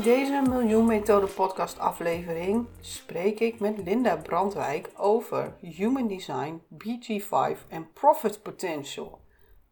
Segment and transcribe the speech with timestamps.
[0.00, 7.68] In deze Miljoen Methode podcast aflevering spreek ik met Linda Brandwijk over Human Design, BG5
[7.68, 9.20] en Profit Potential.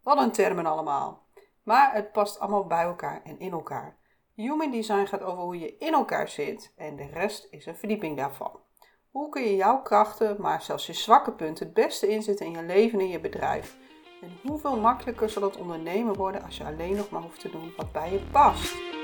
[0.02, 1.26] Wat een termen allemaal.
[1.62, 3.96] Maar het past allemaal bij elkaar en in elkaar.
[4.34, 8.16] Human Design gaat over hoe je in elkaar zit en de rest is een verdieping
[8.16, 8.60] daarvan.
[9.10, 12.62] Hoe kun je jouw krachten, maar zelfs je zwakke punten het beste inzetten in je
[12.62, 13.76] leven en je bedrijf?
[14.22, 17.72] En hoeveel makkelijker zal het ondernemen worden als je alleen nog maar hoeft te doen
[17.76, 18.97] wat bij je past?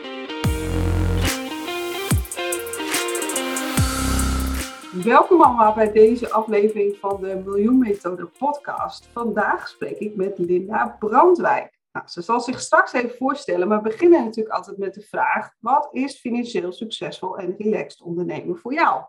[5.03, 9.07] Welkom allemaal bij deze aflevering van de Miljoen Methode podcast.
[9.13, 11.79] Vandaag spreek ik met Linda Brandwijk.
[11.93, 15.51] Nou, ze zal zich straks even voorstellen, maar we beginnen natuurlijk altijd met de vraag:
[15.59, 19.05] wat is financieel succesvol en relaxed ondernemen voor jou?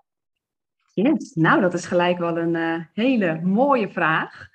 [0.93, 4.47] Yes, nou dat is gelijk wel een uh, hele mooie vraag.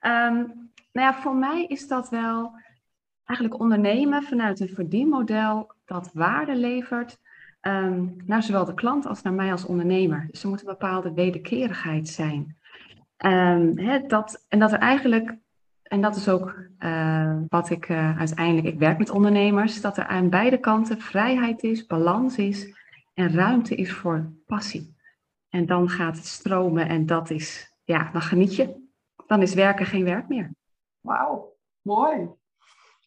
[0.00, 2.52] Um, nou ja, voor mij is dat wel
[3.24, 7.18] eigenlijk ondernemen vanuit een verdienmodel dat waarde levert
[7.68, 10.26] um, naar zowel de klant als naar mij als ondernemer.
[10.30, 12.56] Dus er moet een bepaalde wederkerigheid zijn.
[13.26, 15.36] Um, dat, en dat er eigenlijk,
[15.82, 20.06] en dat is ook uh, wat ik uh, uiteindelijk, ik werk met ondernemers, dat er
[20.06, 22.76] aan beide kanten vrijheid is, balans is
[23.14, 24.96] en ruimte is voor passie.
[25.48, 28.86] En dan gaat het stromen en dat is, ja, dan geniet je.
[29.26, 30.50] Dan is werken geen werk meer.
[31.00, 32.28] Wauw, mooi.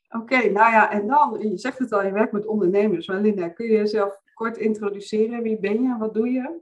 [0.10, 3.08] Oké, nou ja, en dan, je zegt het al, je werkt met ondernemers.
[3.08, 5.44] Maar Linda, kun je jezelf kort introduceren?
[5.44, 5.96] Wie ben je?
[5.98, 6.60] Wat doe je?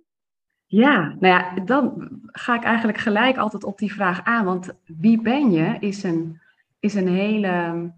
[0.66, 4.45] Ja, nou ja, dan ga ik eigenlijk gelijk altijd op die vraag aan.
[4.45, 6.40] Want wie ben je is een,
[6.79, 7.91] is een hele,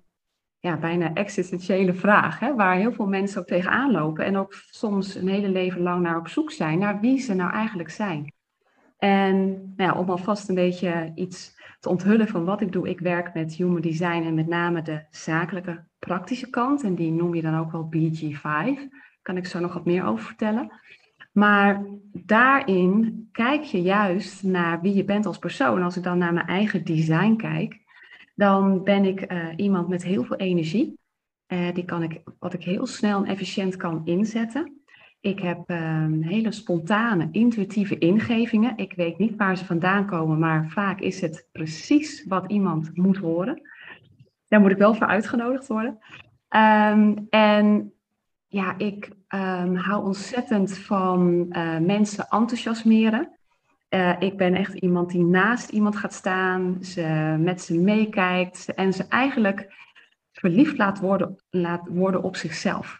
[0.59, 2.39] ja, bijna existentiële vraag.
[2.39, 4.25] Hè, waar heel veel mensen ook tegenaan lopen.
[4.25, 6.79] En ook soms een hele leven lang naar op zoek zijn.
[6.79, 8.33] Naar wie ze nou eigenlijk zijn.
[8.97, 12.89] En nou ja, om alvast een beetje iets te onthullen van wat ik doe.
[12.89, 16.83] Ik werk met human design en met name de zakelijke praktische kant.
[16.83, 18.89] En die noem je dan ook wel BG5
[19.21, 20.71] kan ik zo nog wat meer over vertellen.
[21.31, 25.83] Maar daarin kijk je juist naar wie je bent als persoon.
[25.83, 27.79] Als ik dan naar mijn eigen design kijk,
[28.35, 30.99] dan ben ik uh, iemand met heel veel energie.
[31.47, 34.81] Uh, die kan ik, wat ik heel snel en efficiënt kan inzetten.
[35.19, 38.77] Ik heb uh, hele spontane, intuïtieve ingevingen.
[38.77, 43.17] Ik weet niet waar ze vandaan komen, maar vaak is het precies wat iemand moet
[43.17, 43.61] horen.
[44.47, 45.99] Daar moet ik wel voor uitgenodigd worden.
[46.49, 47.93] Um, en
[48.51, 53.29] ja, ik um, hou ontzettend van uh, mensen enthousiasmeren.
[53.89, 58.93] Uh, ik ben echt iemand die naast iemand gaat staan, ze met ze meekijkt en
[58.93, 59.73] ze eigenlijk
[60.31, 62.97] verliefd laat worden, laat worden op zichzelf.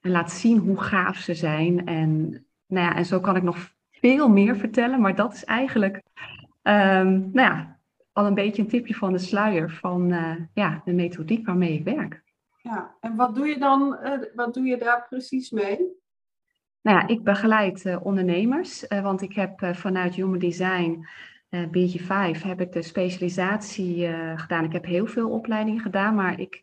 [0.00, 1.86] En laat zien hoe gaaf ze zijn.
[1.86, 2.30] En,
[2.66, 5.96] nou ja, en zo kan ik nog veel meer vertellen, maar dat is eigenlijk
[6.62, 7.78] um, nou ja,
[8.12, 11.84] al een beetje een tipje van de sluier van uh, ja, de methodiek waarmee ik
[11.84, 12.22] werk.
[12.62, 15.78] Ja, en wat doe je dan, uh, wat doe je daar precies mee?
[16.80, 21.06] Nou ja, ik begeleid uh, ondernemers, uh, want ik heb vanuit Human Design,
[21.56, 24.64] BG5, heb ik de specialisatie gedaan.
[24.64, 26.62] Ik heb heel veel opleidingen gedaan, maar ik,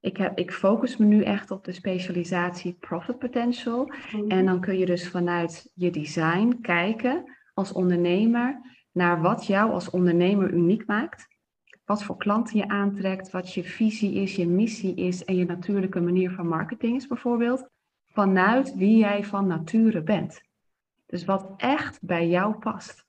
[0.00, 3.84] ik, heb, ik focus me nu echt op de specialisatie Profit Potential.
[3.84, 4.30] Mm-hmm.
[4.30, 7.24] En dan kun je dus vanuit je design kijken
[7.54, 8.60] als ondernemer
[8.92, 11.33] naar wat jou als ondernemer uniek maakt
[11.84, 16.00] wat voor klanten je aantrekt, wat je visie is, je missie is en je natuurlijke
[16.00, 17.68] manier van marketing is bijvoorbeeld,
[18.04, 20.42] vanuit wie jij van nature bent.
[21.06, 23.04] Dus wat echt bij jou past.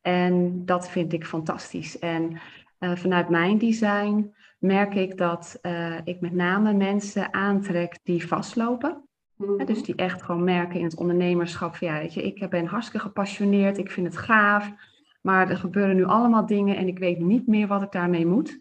[0.00, 1.98] En dat vind ik fantastisch.
[1.98, 2.40] En
[2.80, 9.08] uh, vanuit mijn design merk ik dat uh, ik met name mensen aantrek die vastlopen.
[9.36, 9.66] Mm-hmm.
[9.66, 13.06] Dus die echt gewoon merken in het ondernemerschap van ja, weet je, ik ben hartstikke
[13.06, 14.72] gepassioneerd, ik vind het gaaf.
[15.20, 18.60] Maar er gebeuren nu allemaal dingen en ik weet niet meer wat ik daarmee moet.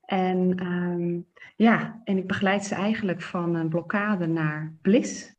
[0.00, 1.26] En um,
[1.56, 5.34] ja, en ik begeleid ze eigenlijk van een blokkade naar bliss.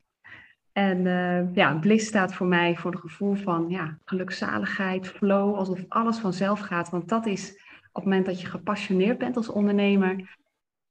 [0.71, 5.86] En uh, ja, bliss staat voor mij voor het gevoel van ja, gelukzaligheid, flow, alsof
[5.88, 6.89] alles vanzelf gaat.
[6.89, 7.51] Want dat is
[7.92, 10.38] op het moment dat je gepassioneerd bent als ondernemer,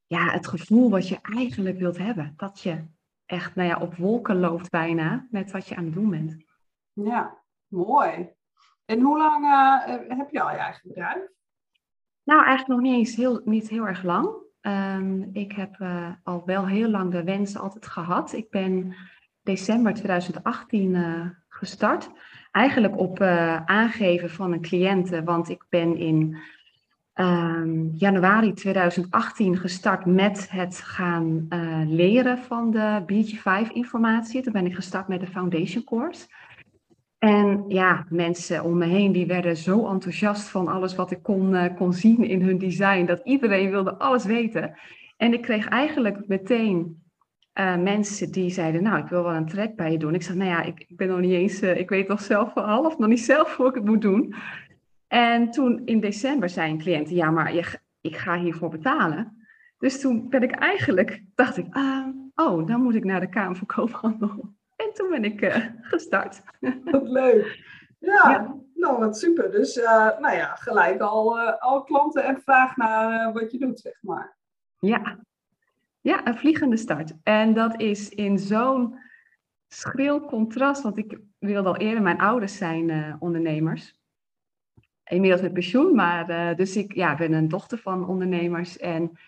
[0.07, 2.35] ja, het gevoel wat je eigenlijk wilt hebben.
[2.37, 2.85] Dat je
[3.27, 6.37] echt nou ja, op wolken loopt bijna met wat je aan het doen bent.
[6.93, 8.36] Ja, mooi.
[8.87, 11.29] En hoe lang uh, heb je al je eigen bedrijf?
[12.23, 14.29] Nou, eigenlijk nog niet eens heel, niet heel erg lang.
[14.61, 18.33] Um, ik heb uh, al wel heel lang de wens altijd gehad.
[18.33, 18.95] Ik ben
[19.43, 22.11] december 2018 uh, gestart.
[22.53, 23.21] eigenlijk op
[23.65, 26.37] aangeven van een cliënte, want ik ben in
[27.15, 31.47] um, januari 2018 gestart met het gaan
[31.87, 34.43] leren van de BG5-informatie.
[34.43, 36.27] Toen ben ik gestart met de Foundation Course.
[37.27, 41.53] En ja, mensen om me heen die werden zo enthousiast van alles wat ik kon,
[41.53, 44.79] uh, kon zien in hun design, dat iedereen wilde alles weten.
[45.17, 47.03] En ik kreeg eigenlijk meteen
[47.55, 50.15] uh, mensen die zeiden, nou, ik wil wel een trek bij je doen.
[50.15, 52.55] Ik zei, nou ja, ik, ik ben nog niet eens, uh, ik weet nog zelf
[52.55, 54.35] half, nog niet zelf hoe ik het moet doen.
[55.07, 59.47] En toen in december zei een cliënt, ja, maar je, ik ga hiervoor betalen.
[59.79, 63.57] Dus toen ben ik eigenlijk, dacht ik, uh, oh, dan moet ik naar de Kamer
[63.57, 64.55] van Koophandel.
[64.87, 66.43] En toen ben ik uh, gestart.
[66.85, 67.65] Wat leuk.
[67.99, 69.51] Ja, ja, nou wat super.
[69.51, 73.99] Dus uh, nou ja, gelijk al, al klanten en vraag naar wat je doet, zeg
[74.01, 74.37] maar.
[74.79, 75.19] Ja.
[76.01, 77.13] ja, een vliegende start.
[77.23, 78.99] En dat is in zo'n
[79.69, 84.01] schril contrast, want ik wilde al eerder, mijn ouders zijn ondernemers
[85.05, 88.79] inmiddels met pensioen, maar dus ik ja, ben een dochter van ondernemers.
[88.79, 89.19] En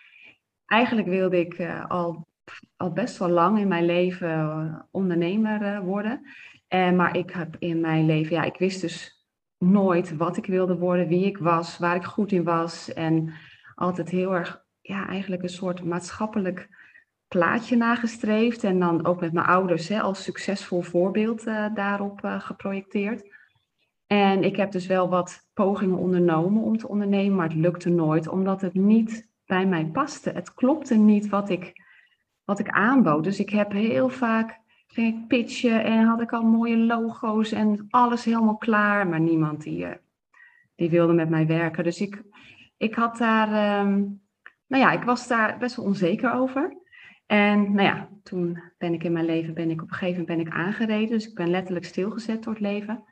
[0.65, 2.28] eigenlijk wilde ik al,
[2.77, 6.21] al best wel lang in mijn leven uh, ondernemer worden.
[6.67, 10.77] En, maar ik heb in mijn leven, ja, ik wist dus nooit wat ik wilde
[10.77, 12.93] worden, wie ik was, waar ik goed in was.
[12.93, 13.33] En
[13.75, 16.69] altijd heel erg, ja, eigenlijk een soort maatschappelijk
[17.27, 18.63] plaatje nagestreefd.
[18.63, 21.43] En dan ook met mijn ouders hè, als succesvol voorbeeld
[21.73, 23.23] daarop geprojecteerd.
[24.11, 28.27] En ik heb dus wel wat pogingen ondernomen om te ondernemen, maar het lukte nooit,
[28.27, 30.29] omdat het niet bij mij paste.
[30.29, 31.73] Het klopte niet wat ik,
[32.49, 33.23] wat ik aanbood.
[33.23, 37.87] Dus ik heb heel vaak ging ik pitchen en had ik al mooie logo's en
[37.89, 39.95] alles helemaal klaar, maar niemand die, eh,
[40.75, 41.83] die wilde met mij werken.
[41.83, 42.21] Dus ik,
[42.77, 44.21] ik had daar, um,
[44.67, 46.77] nou ja, ik was daar best wel onzeker over.
[47.25, 50.37] En nou ja, toen ben ik in mijn leven, ben ik op een gegeven moment
[50.37, 51.09] ben ik aangereden.
[51.09, 53.03] Dus ik ben letterlijk stilgezet door het leven.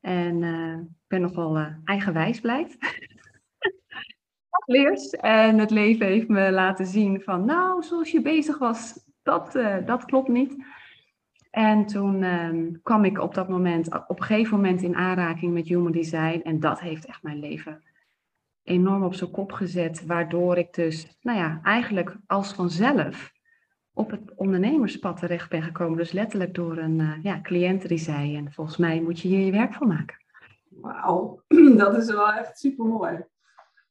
[0.00, 2.76] En uh, ik ben nogal uh, eigenwijs blijkt.
[4.68, 5.10] Leers.
[5.10, 9.76] En het leven heeft me laten zien van, nou, zoals je bezig was, dat, uh,
[9.86, 10.56] dat klopt niet.
[11.50, 15.68] En toen uh, kwam ik op dat moment, op een gegeven moment in aanraking met
[15.68, 16.40] human design.
[16.42, 17.82] En dat heeft echt mijn leven
[18.62, 20.06] enorm op zijn kop gezet.
[20.06, 23.32] Waardoor ik dus, nou ja, eigenlijk als vanzelf
[23.92, 25.98] op het ondernemerspad terecht ben gekomen.
[25.98, 29.44] Dus letterlijk door een uh, ja, cliënt die zei, en volgens mij moet je hier
[29.44, 30.16] je werk van maken.
[30.68, 31.42] Wauw,
[31.82, 33.24] dat is wel echt super mooi.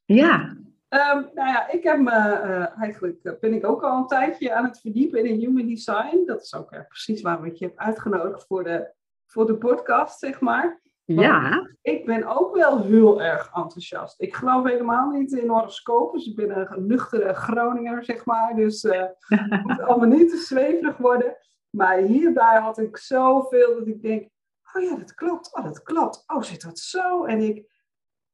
[0.04, 0.56] Ja.
[0.90, 4.54] Um, nou ja, ik heb me uh, eigenlijk uh, ben ik ook al een tijdje
[4.54, 6.22] aan het verdiepen in human design.
[6.26, 8.92] Dat is ook precies waarom ik je heb uitgenodigd voor de,
[9.26, 10.80] voor de podcast, zeg maar.
[11.14, 11.68] Ja.
[11.82, 14.20] Ik ben ook wel heel erg enthousiast.
[14.20, 16.18] Ik geloof helemaal niet in horoscopen.
[16.18, 18.54] Dus ik ben een nuchtere Groninger, zeg maar.
[18.54, 21.36] Dus uh, het moet allemaal niet te zweverig worden.
[21.70, 24.28] Maar hierbij had ik zoveel dat ik denk...
[24.72, 25.56] Oh ja, dat klopt.
[25.56, 26.24] Oh, dat klopt.
[26.26, 27.24] Oh, zit dat zo?
[27.24, 27.77] En ik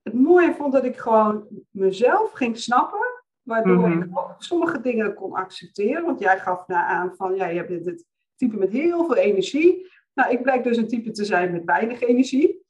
[0.05, 3.23] het mooie vond dat ik gewoon mezelf ging snappen.
[3.43, 4.03] Waardoor mm-hmm.
[4.03, 6.05] ik ook sommige dingen kon accepteren.
[6.05, 7.35] Want jij gaf naar aan van...
[7.35, 8.05] Ja, je hebt dit
[8.37, 9.93] type met heel veel energie.
[10.15, 12.63] Nou, ik blijk dus een type te zijn met weinig energie.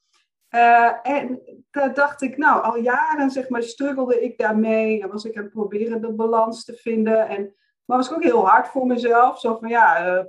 [0.49, 1.41] Uh, en
[1.71, 5.01] daar dacht ik, nou, al jaren zeg maar struggelde ik daarmee.
[5.01, 7.27] En was ik aan het proberen de balans te vinden.
[7.27, 7.55] En,
[7.85, 9.39] maar was ik ook heel hard voor mezelf.
[9.39, 10.23] Zo van, ja, uh,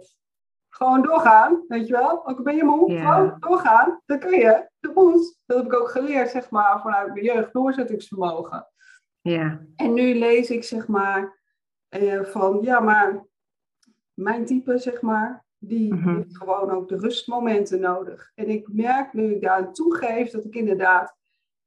[0.77, 2.27] gewoon doorgaan, weet je wel.
[2.27, 3.15] Ook ben je moe, yeah.
[3.15, 4.01] gewoon doorgaan.
[4.07, 5.39] Dat kun je, dat moet.
[5.47, 8.69] Dat heb ik ook geleerd, zeg maar, vanuit mijn jeugd, doorzettingsvermogen.
[9.21, 9.61] Ja.
[9.77, 11.39] En nu lees ik, zeg maar,
[11.91, 13.27] uh, van, ja, maar
[14.15, 16.17] mijn type, zeg maar, die mm-hmm.
[16.17, 18.33] heeft gewoon ook de rustmomenten nodig.
[18.35, 21.17] En ik merk nu ik daar aan toegeef dat ik inderdaad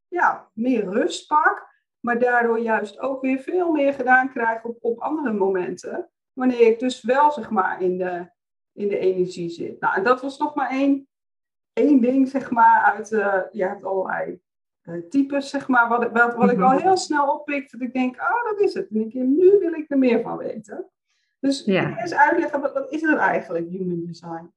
[0.08, 1.68] ja, meer rust pak.
[2.00, 6.10] Maar daardoor juist ook weer veel meer gedaan krijg op, op andere momenten.
[6.34, 8.30] Wanneer ik dus wel zeg maar in de,
[8.80, 9.80] in de energie zit.
[9.80, 11.08] Nou, en dat was nog maar één,
[11.74, 14.40] één ding zeg maar uit, uh, je hebt allerlei
[14.84, 15.88] uh, types zeg maar.
[15.88, 17.72] Wat, wat, wat ik al heel snel oppik.
[17.72, 18.90] Dat ik denk, oh dat is het.
[18.90, 20.90] En ik, nu wil ik er meer van weten.
[21.40, 21.98] Dus ja.
[21.98, 24.52] eens uitleggen, wat, wat is het eigenlijk, human design?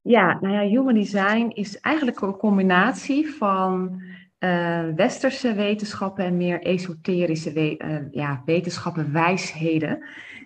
[0.00, 4.02] Ja, nou ja, human design is eigenlijk een combinatie van
[4.38, 10.04] uh, westerse wetenschappen en meer esoterische we uh, ja, wetenschappen, wijsheden.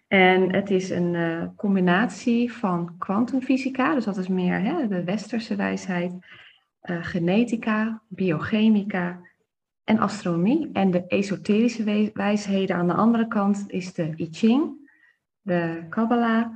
[0.09, 5.57] En het is een uh, combinatie van kwantumfysica, dus dat is meer hè, de westerse
[5.57, 6.12] wijsheid,
[6.81, 9.21] genetica, biochemica
[9.85, 10.71] en astronomie.
[10.73, 14.91] En de esoterische wijsheden aan de andere kant is de I Ching,
[15.41, 16.47] de Kabbalah,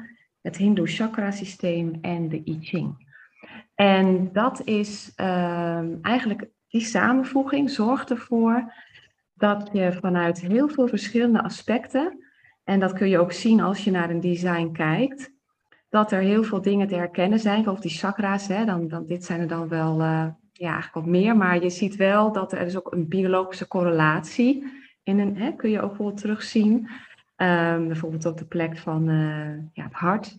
[0.40, 3.10] het Hindoe chakra systeem en de I Ching.
[3.74, 8.72] En dat is uh, eigenlijk, die samenvoeging zorgt ervoor
[9.34, 12.24] dat je vanuit heel veel verschillende aspecten,
[12.64, 15.32] en dat kun je ook zien als je naar een design kijkt,
[15.88, 17.54] dat er heel veel dingen te herkennen zijn.
[17.54, 21.06] Bijvoorbeeld die chakra's, hè, dan, dan, dit zijn er dan wel uh, ja, eigenlijk wat
[21.06, 21.36] meer.
[21.36, 24.64] Maar je ziet wel dat er is ook een biologische correlatie
[25.02, 26.88] in een, hè, kun je ook wel terugzien.
[27.36, 30.38] Um, bijvoorbeeld op de plek van uh, ja, het hart.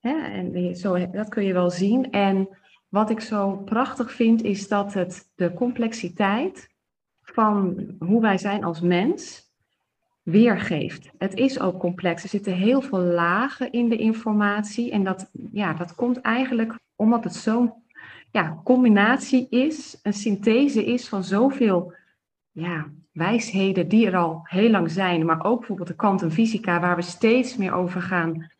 [0.00, 2.10] Hè, en zo, dat kun je wel zien.
[2.10, 2.48] En
[2.88, 6.68] wat ik zo prachtig vind, is dat het de complexiteit
[7.22, 9.51] van hoe wij zijn als mens
[10.22, 11.10] weergeeft.
[11.18, 12.22] Het is ook complex.
[12.22, 14.90] Er zitten heel veel lagen in de informatie.
[14.90, 17.72] En dat, ja, dat komt eigenlijk omdat het zo'n
[18.30, 21.94] ja, combinatie is, een synthese is van zoveel
[22.50, 25.24] ja, wijsheden die er al heel lang zijn.
[25.24, 28.50] Maar ook bijvoorbeeld de kwantumfysica, waar we steeds meer over gaan,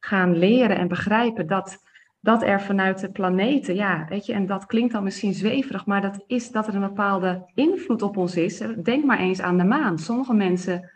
[0.00, 1.78] gaan leren en begrijpen dat
[2.22, 6.00] dat er vanuit de planeten, ja, weet je, en dat klinkt dan misschien zweverig, maar
[6.00, 8.62] dat is dat er een bepaalde invloed op ons is.
[8.82, 9.98] Denk maar eens aan de maan.
[9.98, 10.90] Sommige mensen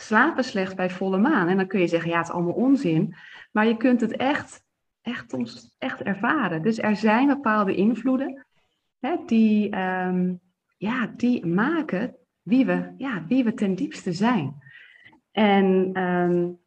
[0.00, 1.48] slapen slecht bij volle maan.
[1.48, 3.14] En dan kun je zeggen, ja, het is allemaal onzin.
[3.52, 4.62] Maar je kunt het echt,
[5.02, 5.36] echt,
[5.78, 6.62] echt ervaren.
[6.62, 8.46] Dus er zijn bepaalde invloeden
[9.00, 10.40] hè, die, um,
[10.76, 14.62] ja, die maken wie we, ja, wie we ten diepste zijn.
[15.32, 16.58] En, um,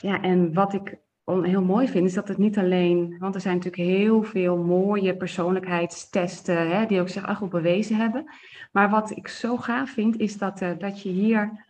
[0.00, 3.56] ja, en wat ik heel mooi vind, is dat het niet alleen, want er zijn
[3.56, 8.24] natuurlijk heel veel mooie persoonlijkheidstesten hè, die ook zich echt wel bewezen hebben.
[8.72, 11.64] Maar wat ik zo gaaf vind, is dat, uh, dat je hier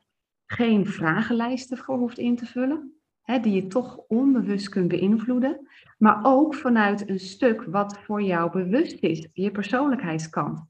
[0.46, 6.20] geen vragenlijsten voor hoeft in te vullen, hè, die je toch onbewust kunt beïnvloeden, maar
[6.22, 10.64] ook vanuit een stuk wat voor jou bewust is, je persoonlijkheidskant.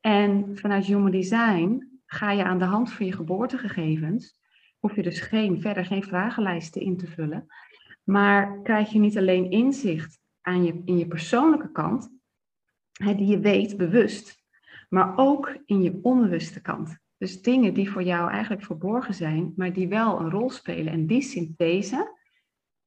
[0.00, 4.40] En vanuit Human Design ga je aan de hand van je geboortegegevens,
[4.78, 7.46] hoef je dus geen, verder geen vragenlijsten in te vullen,
[8.02, 12.10] maar krijg je niet alleen inzicht aan je, in je persoonlijke kant,
[12.92, 14.42] hè, die je weet bewust,
[14.88, 17.01] maar ook in je onbewuste kant.
[17.22, 20.92] Dus dingen die voor jou eigenlijk verborgen zijn, maar die wel een rol spelen.
[20.92, 22.18] En die synthese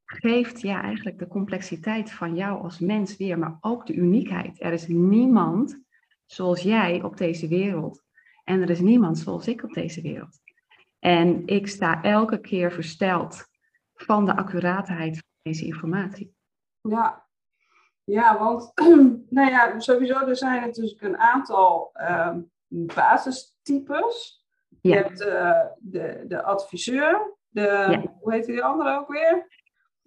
[0.06, 4.62] geeft ja eigenlijk de complexiteit van jou als mens weer, maar ook de uniekheid.
[4.62, 5.82] Er is niemand
[6.26, 8.04] zoals jij op deze wereld.
[8.44, 10.40] En er is niemand zoals ik op deze wereld.
[11.00, 13.48] En ik sta elke keer versteld
[13.94, 16.36] van de accuraatheid van deze informatie.
[16.82, 17.28] Ja,
[18.04, 18.72] ja want
[19.38, 22.36] nou ja, sowieso er zijn natuurlijk een aantal uh,
[23.66, 24.44] basistypes.
[24.82, 29.48] Je hebt uh, de, de adviseur, de, hoe heet die andere ook weer?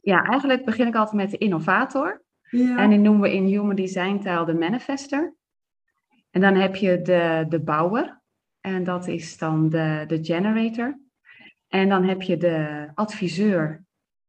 [0.01, 2.23] Ja, eigenlijk begin ik altijd met de innovator.
[2.51, 2.79] Ja.
[2.79, 5.35] En die noemen we in Human Design taal de manifester.
[6.31, 8.21] En dan heb je de, de bouwer.
[8.61, 11.01] En dat is dan de, de generator.
[11.69, 13.85] En dan heb je de adviseur,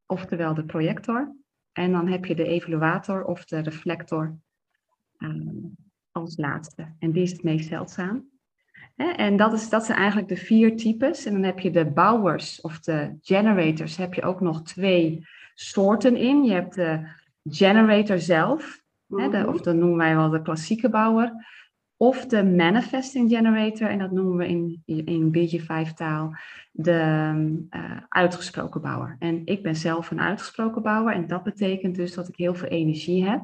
[0.05, 1.35] oftewel de projector.
[1.71, 4.39] En dan heb je de evaluator of de reflector
[5.17, 5.75] um,
[6.11, 6.95] als laatste.
[6.99, 8.29] En die is het meest zeldzaam.
[8.99, 11.25] En dat, is, dat zijn eigenlijk de vier types.
[11.25, 16.15] En dan heb je de bouwers of de generators, heb je ook nog twee soorten
[16.15, 16.43] in.
[16.43, 17.07] Je hebt de
[17.43, 21.47] generator zelf, mm de, of dat noemen wij wel de klassieke bouwer.
[21.97, 26.35] Of de manifesting generator, en dat noemen we in, in BG5 taal
[26.71, 27.33] de
[27.69, 29.15] uh, uitgesproken bouwer.
[29.19, 32.67] En ik ben zelf een uitgesproken bouwer en dat betekent dus dat ik heel veel
[32.67, 33.41] energie heb,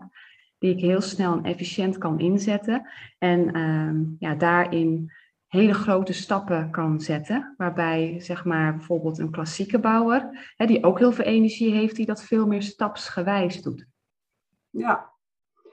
[0.57, 2.87] die ik heel snel en efficiënt kan inzetten.
[3.17, 5.11] En uh, ja, daarin
[5.55, 7.53] hele grote stappen kan zetten.
[7.57, 12.05] Waarbij zeg maar bijvoorbeeld een klassieke bouwer, hè, die ook heel veel energie heeft, die
[12.05, 13.85] dat veel meer stapsgewijs doet.
[14.69, 15.13] Ja,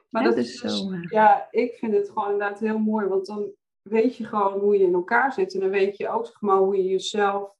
[0.08, 0.94] maar dat is dus, zo.
[1.08, 3.50] Ja, ik vind het gewoon inderdaad heel mooi, want dan
[3.82, 5.54] weet je gewoon hoe je in elkaar zit.
[5.54, 7.54] En dan weet je ook zeg maar, hoe je jezelf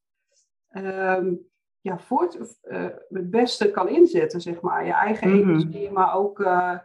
[0.76, 1.50] um,
[1.80, 4.86] ja, voort, uh, het beste kan inzetten, zeg maar.
[4.86, 6.78] Je eigen mm energie, maar ook, uh,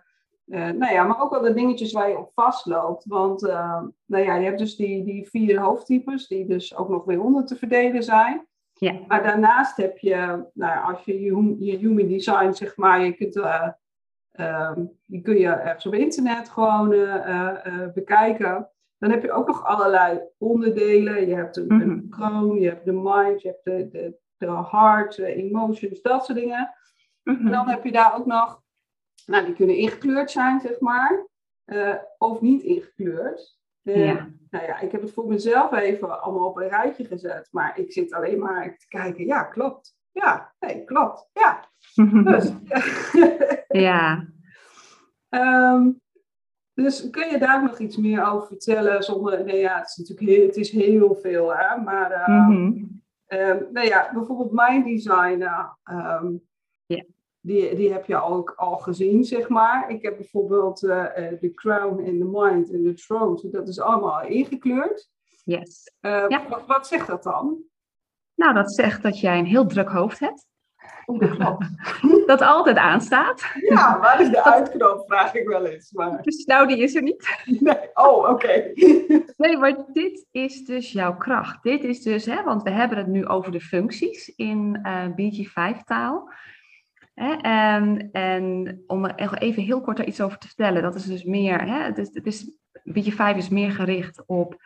[0.48, 3.06] uh, nou ja, maar ook wel de dingetjes waar je op vastloopt.
[3.06, 3.42] Want
[4.06, 7.46] nou ja, je hebt dus die, die vier hoofdtypes, die dus ook nog weer onder
[7.46, 8.48] te verdelen zijn.
[8.74, 8.94] Ja.
[9.08, 11.22] Maar daarnaast heb je, nou, als je
[11.60, 13.36] je human design, zeg maar, je kunt
[14.39, 17.54] Um, die kun je ergens op internet gewoon uh,
[17.94, 18.70] bekijken.
[18.98, 21.27] Dan heb je ook nog allerlei onderdelen.
[21.27, 22.10] Je hebt een, een mhm.
[22.10, 26.74] kroon, je hebt de mind, je hebt de, de, de heart, emotions, dat soort dingen.
[27.24, 28.62] Mm En dan heb je daar ook nog,
[29.27, 31.27] nou die kunnen ingekleurd zijn, zeg maar,
[31.65, 33.57] uh, of niet ingekleurd.
[33.81, 34.29] Ja.
[34.50, 37.91] Nou ja, ik heb het voor mezelf even allemaal op een rijtje gezet, maar ik
[37.91, 39.96] zit alleen maar te kijken, ja, klopt.
[40.12, 41.29] Ja, nee, klopt.
[41.34, 41.65] Ja.
[42.24, 42.51] Dus,
[43.88, 44.27] ja.
[45.29, 46.01] um,
[46.74, 49.03] dus kun je daar nog iets meer over vertellen?
[49.03, 51.81] Zonder, nee, ja, het is natuurlijk heel, het is heel veel, hè?
[51.81, 52.96] Maar uh, mm
[53.72, 56.34] nou ja, bijvoorbeeld mijn design, um, yeah
[57.48, 59.89] die, die heb je ook al gezien, zeg maar.
[59.89, 63.50] Ik heb bijvoorbeeld eh, eh, de Crown and The Mind and The Throne.
[63.50, 65.10] Dat is allemaal ingekleurd.
[65.44, 65.92] Yes.
[66.00, 66.25] Eh,
[66.68, 67.58] wat, zegt dat dan?
[68.36, 70.46] Nou, dat zegt dat jij een heel druk hoofd hebt.
[71.06, 71.58] Oh, dat,
[72.25, 73.46] dat altijd aanstaat.
[73.70, 75.92] Ja, waar is de uitknop, vraag ik wel eens.
[75.92, 76.22] Maar...
[76.22, 77.27] Dus nou, die is er niet.
[77.60, 78.72] Nee, oh, oké.
[79.38, 81.63] Nee, maar dit is dus jouw kracht.
[81.63, 86.30] Dit is dus, hè, want we hebben het nu over de functies in uh, BG5-taal.
[87.19, 87.33] Hè?
[87.41, 91.62] En, en om even heel kort daar iets over te vertellen, dat is dus meer,
[91.62, 91.83] hè?
[91.83, 92.50] Het is, het is,
[92.83, 94.62] beetje 5 is meer gericht op,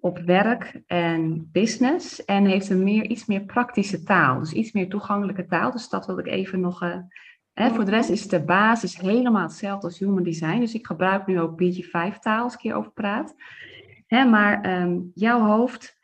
[0.00, 4.88] op werk en business en heeft een meer, iets meer praktische taal, dus iets meer
[4.88, 5.70] toegankelijke taal.
[5.70, 6.96] Dus dat wil ik even nog uh,
[7.54, 10.60] voor de rest is de basis helemaal hetzelfde als human design.
[10.60, 13.34] Dus ik gebruik nu ook beetje 5 taal als ik hierover praat.
[14.08, 16.00] Maar ehm, jouw hoofd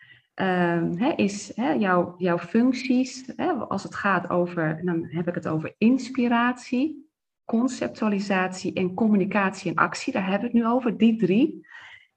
[0.96, 3.32] hè, is hè, jouw, jouw functies.
[3.36, 7.10] Hè, als het gaat over, dan heb ik het over inspiratie,
[7.44, 10.12] conceptualisatie en communicatie en actie.
[10.12, 11.66] Daar hebben we het nu over, die drie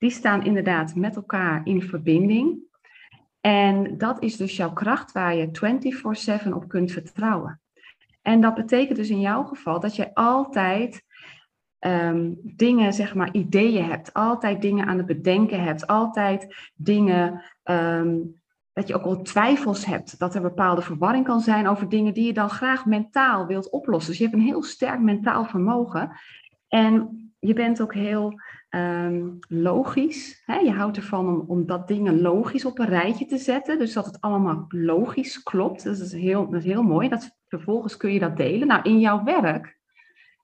[0.01, 2.59] die staan inderdaad met elkaar in verbinding.
[3.41, 5.49] En dat is dus jouw kracht waar je
[6.45, 7.61] 24/7 op kunt vertrouwen.
[8.21, 11.03] En dat betekent dus in jouw geval dat je altijd
[11.87, 18.41] um, dingen, zeg maar, ideeën hebt, altijd dingen aan het bedenken hebt, altijd dingen, um,
[18.73, 22.25] dat je ook wel twijfels hebt, dat er bepaalde verwarring kan zijn over dingen die
[22.25, 24.09] je dan graag mentaal wilt oplossen.
[24.09, 26.11] Dus je hebt een heel sterk mentaal vermogen.
[26.67, 30.41] En je bent ook heel um, logisch.
[30.45, 30.55] Hè?
[30.55, 33.79] Je houdt ervan om, om dat dingen logisch op een rijtje te zetten.
[33.79, 35.83] Dus dat het allemaal logisch klopt.
[35.83, 37.09] Dat is heel, dat is heel mooi.
[37.09, 38.67] Dat, vervolgens kun je dat delen.
[38.67, 39.79] Nou, in jouw werk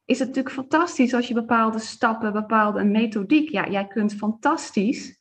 [0.07, 3.49] is het natuurlijk fantastisch als je bepaalde stappen, bepaalde methodiek.
[3.49, 5.17] Ja, jij kunt fantastisch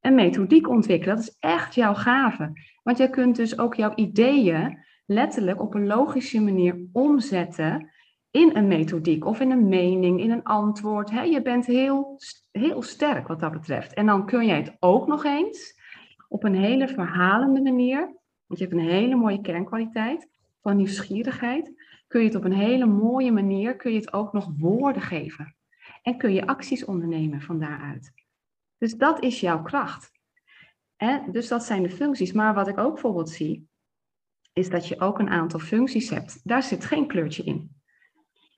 [0.00, 1.16] een methodiek ontwikkelen.
[1.16, 2.52] Dat is echt jouw gave.
[2.82, 7.90] Want jij kunt dus ook jouw ideeën letterlijk op een logische manier omzetten
[8.30, 11.10] in een methodiek of in een mening, in een antwoord.
[11.10, 11.22] Hè?
[11.22, 12.20] Je bent heel,
[12.50, 13.94] heel sterk wat dat betreft.
[13.94, 15.80] En dan kun je het ook nog eens
[16.28, 17.98] op een hele verhalende manier,
[18.46, 20.28] want je hebt een hele mooie kernkwaliteit
[20.62, 21.72] van nieuwsgierigheid,
[22.08, 25.56] kun je het op een hele mooie manier, kun je het ook nog woorden geven.
[26.02, 28.12] En kun je acties ondernemen van daaruit.
[28.78, 30.10] Dus dat is jouw kracht.
[30.96, 32.32] En dus dat zijn de functies.
[32.32, 33.68] Maar wat ik ook bijvoorbeeld zie,
[34.52, 36.40] is dat je ook een aantal functies hebt.
[36.44, 37.76] Daar zit geen kleurtje in.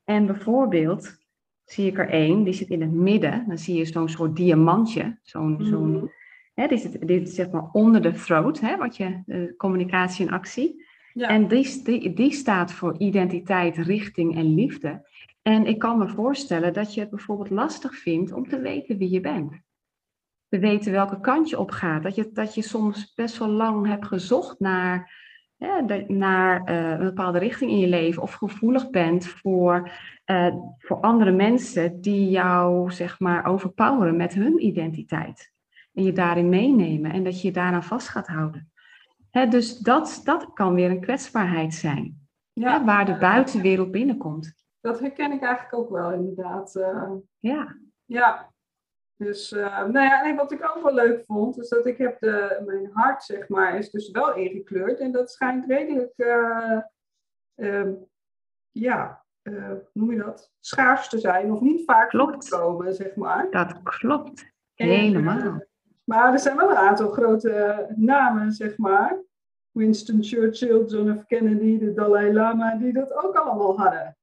[0.05, 1.19] En bijvoorbeeld
[1.65, 3.45] zie ik er één, die zit in het midden.
[3.49, 5.19] Dan zie je zo'n soort diamantje.
[5.23, 5.65] Zo'n, mm.
[5.65, 6.13] zo'n,
[6.55, 10.33] hè, dit, zit, dit zeg maar onder de throat, hè, wat je, uh, communicatie en
[10.33, 10.89] actie.
[11.15, 15.09] En die, die, staat voor identiteit, richting en liefde.
[15.43, 19.11] En ik kan me voorstellen dat je het bijvoorbeeld lastig vindt om te weten wie
[19.11, 19.53] je bent.
[20.49, 22.03] Te weten welke kant je op gaat.
[22.03, 25.29] Dat je, dat je soms best wel lang hebt gezocht naar
[26.07, 29.91] naar uh, een bepaalde richting in je leven of gevoelig bent voor,
[30.27, 35.53] uh, voor andere mensen die jou zeg maar overpoweren met hun identiteit.
[35.93, 38.70] En je daarin meenemen en dat je je daaraan vast gaat houden.
[39.31, 42.85] Dus dat, dat kan weer een kwetsbaarheid zijn, ja.
[42.85, 44.55] waar de buitenwereld binnenkomt.
[44.81, 46.75] Dat herken ik eigenlijk ook wel inderdaad.
[46.75, 47.77] Uh, ja.
[48.05, 48.51] Ja,
[49.17, 52.21] dus, uh, nou ja, en wat ik ook wel leuk vond, is dat ik heb
[52.21, 54.99] de, mijn hart, zeg maar, is dus wel ingekleurd.
[54.99, 56.81] En dat schijnt redelijk, uh,
[57.57, 57.93] uh,
[58.71, 60.53] ja, hoe noem je dat?
[60.61, 62.49] Schaars te zijn, of niet vaak klopt.
[62.49, 63.51] komen, zeg maar.
[63.51, 65.65] Dat klopt, helemaal.
[66.11, 69.23] Maar er zijn wel een aantal grote namen, zeg maar.
[69.71, 71.27] Winston Churchill, John F.
[71.27, 74.17] Kennedy, de Dalai Lama, die dat ook allemaal hadden.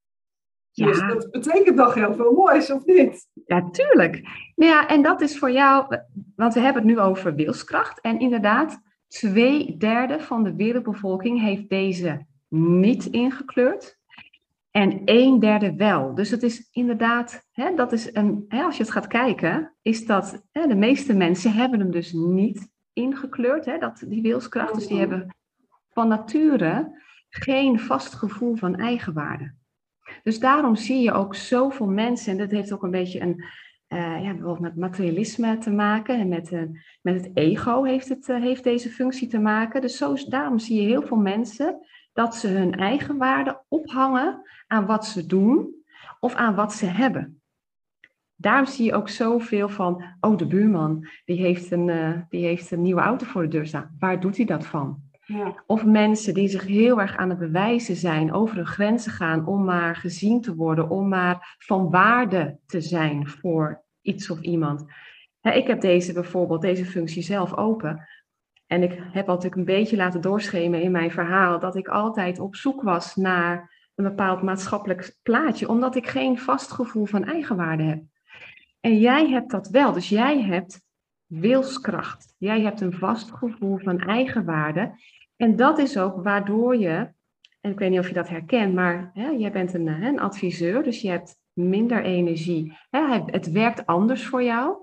[0.72, 1.08] Dus ja.
[1.08, 3.28] Dus dat betekent nog heel veel moois, of niet?
[3.46, 4.22] Ja, tuurlijk.
[4.56, 5.98] Nou ja, en dat is voor jou,
[6.36, 8.02] want we hebben het nu over wilskracht.
[8.02, 13.97] En inderdaad, twee derde van de wereldbevolking heeft deze niet ingekleurd.
[14.78, 16.16] En een derde wel.
[16.16, 20.06] Dus het is inderdaad, hè, dat is een, hè, als je het gaat kijken, is
[20.06, 24.74] dat hè, de meeste mensen hebben hem dus niet ingekleurd, hè, dat, die wilskracht.
[24.74, 25.36] Dus die hebben
[25.90, 29.54] van nature geen vast gevoel van eigenwaarde.
[30.24, 33.44] Dus daarom zie je ook zoveel mensen, en dat heeft ook een beetje een,
[33.88, 36.62] uh, ja, bijvoorbeeld met materialisme te maken en met, uh,
[37.02, 39.82] met het ego heeft, het, uh, heeft deze functie te maken.
[39.82, 41.80] Dus zo, daarom zie je heel veel mensen
[42.18, 45.76] dat ze hun eigen waarde ophangen aan wat ze doen
[46.20, 47.42] of aan wat ze hebben.
[48.36, 52.82] Daarom zie je ook zoveel van, oh de buurman, die heeft een, die heeft een
[52.82, 53.96] nieuwe auto voor de deur staan.
[54.00, 55.02] Waar doet hij dat van?
[55.26, 55.64] Ja.
[55.66, 59.64] Of mensen die zich heel erg aan het bewijzen zijn, over hun grenzen gaan om
[59.64, 64.86] maar gezien te worden, om maar van waarde te zijn voor iets of iemand.
[65.42, 68.08] ik heb deze bijvoorbeeld, deze functie zelf open.
[68.68, 72.56] En ik heb altijd een beetje laten doorschemen in mijn verhaal dat ik altijd op
[72.56, 78.02] zoek was naar een bepaald maatschappelijk plaatje, omdat ik geen vast gevoel van eigenwaarde heb.
[78.80, 80.82] En jij hebt dat wel, dus jij hebt
[81.26, 82.34] wilskracht.
[82.38, 84.92] Jij hebt een vast gevoel van eigenwaarde.
[85.36, 87.16] En dat is ook waardoor je
[87.68, 90.84] en ik weet niet of je dat herkent, maar hè, jij bent een, een adviseur,
[90.84, 92.78] dus je hebt minder energie.
[92.90, 94.76] Hè, het werkt anders voor jou,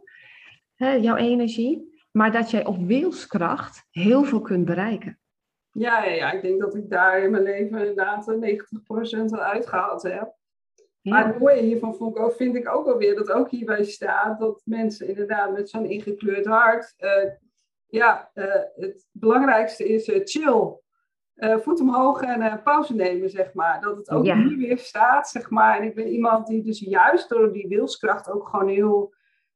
[0.75, 5.18] hè, jouw energie, maar dat jij op wilskracht heel veel kunt bereiken.
[5.70, 10.03] Ja, ja, ja, ik denk dat ik daar in mijn leven inderdaad 90% al uitgehaald
[10.03, 10.35] heb.
[11.03, 14.38] Maar het mooie hiervan vond ik ook, vind ik ook alweer dat ook hierbij staat
[14.38, 17.31] dat mensen inderdaad met zo'n ingekleurd hart, uh,
[17.87, 20.79] ja, uh, het belangrijkste is uh, chill.
[21.61, 23.81] voet omhoog en pauze nemen, zeg maar.
[23.81, 24.37] Dat het ook ja.
[24.37, 25.79] hier weer staat, zeg maar.
[25.79, 29.14] En ik ben iemand die dus juist door die wilskracht ook gewoon heel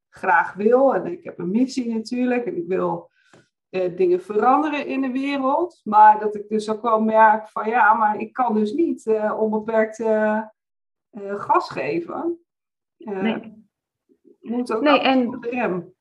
[0.09, 0.95] graag wil.
[0.95, 3.11] En ik heb een missie natuurlijk en ik wil
[3.95, 5.81] dingen veranderen in de wereld.
[5.83, 9.99] Maar dat ik dus ook wel merk van ja, maar ik kan dus niet onbeperkt
[9.99, 10.41] uh,
[11.11, 12.39] gas geven.
[12.97, 13.67] Nee.
[14.39, 15.93] Moet ook nee, en, de rem.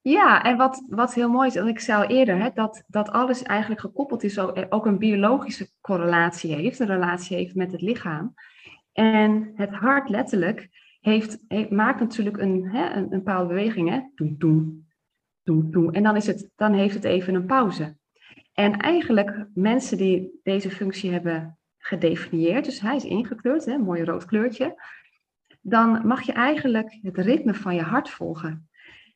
[0.00, 3.10] Ja, en wat, wat heel mooi is, en ik zei al eerder, hè, dat, dat
[3.10, 7.80] alles eigenlijk gekoppeld is, eh, ook een biologische correlatie heeft, een relatie heeft met het
[7.80, 8.34] lichaam.
[8.92, 10.68] En het hart letterlijk
[11.04, 13.90] heeft, maakt natuurlijk een, hè, een, een bepaalde beweging.
[15.92, 17.96] En dan, is het, dan heeft het even een pauze.
[18.52, 24.04] En eigenlijk mensen die deze functie hebben gedefinieerd, dus hij is ingekleurd, hè, een mooi
[24.04, 24.82] rood kleurtje,
[25.60, 28.68] dan mag je eigenlijk het ritme van je hart volgen.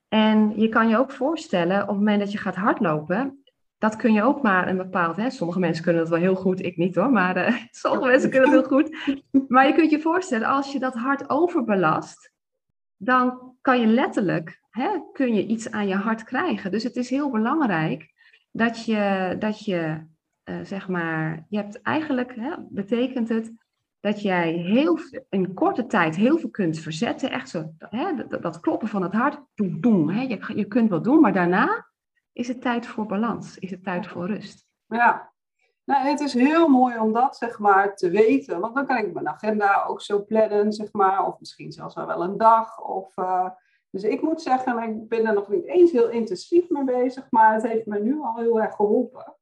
[0.08, 3.42] En je kan je ook voorstellen, op het moment dat je gaat hardlopen,
[3.78, 6.64] dat kun je ook maar een bepaald, hè, sommige mensen kunnen het wel heel goed,
[6.64, 8.96] ik niet hoor, maar uh, sommige mensen kunnen het heel goed.
[9.48, 12.32] Maar je kunt je voorstellen, als je dat hart overbelast,
[12.96, 16.70] dan kan je letterlijk, hè, kun je iets aan je hart krijgen.
[16.70, 18.12] Dus het is heel belangrijk
[18.50, 20.06] dat je, dat je
[20.44, 23.52] uh, zeg maar, je hebt eigenlijk, hè, betekent het
[24.00, 27.30] dat jij heel, in korte tijd heel veel kunt verzetten.
[27.30, 30.10] Echt zo, hè, dat, dat kloppen van het hart, doen, doen.
[30.10, 31.87] Hè, je, je kunt wel doen, maar daarna
[32.38, 34.66] is het tijd voor balans, is het tijd voor rust.
[34.86, 35.32] Ja,
[35.84, 39.12] nou, het is heel mooi om dat zeg maar te weten, want dan kan ik
[39.12, 42.80] mijn agenda ook zo plannen, zeg maar, of misschien zelfs wel een dag.
[42.80, 43.50] Of, uh,
[43.90, 47.54] dus ik moet zeggen, ik ben er nog niet eens heel intensief mee bezig, maar
[47.54, 49.36] het heeft me nu al heel erg geholpen.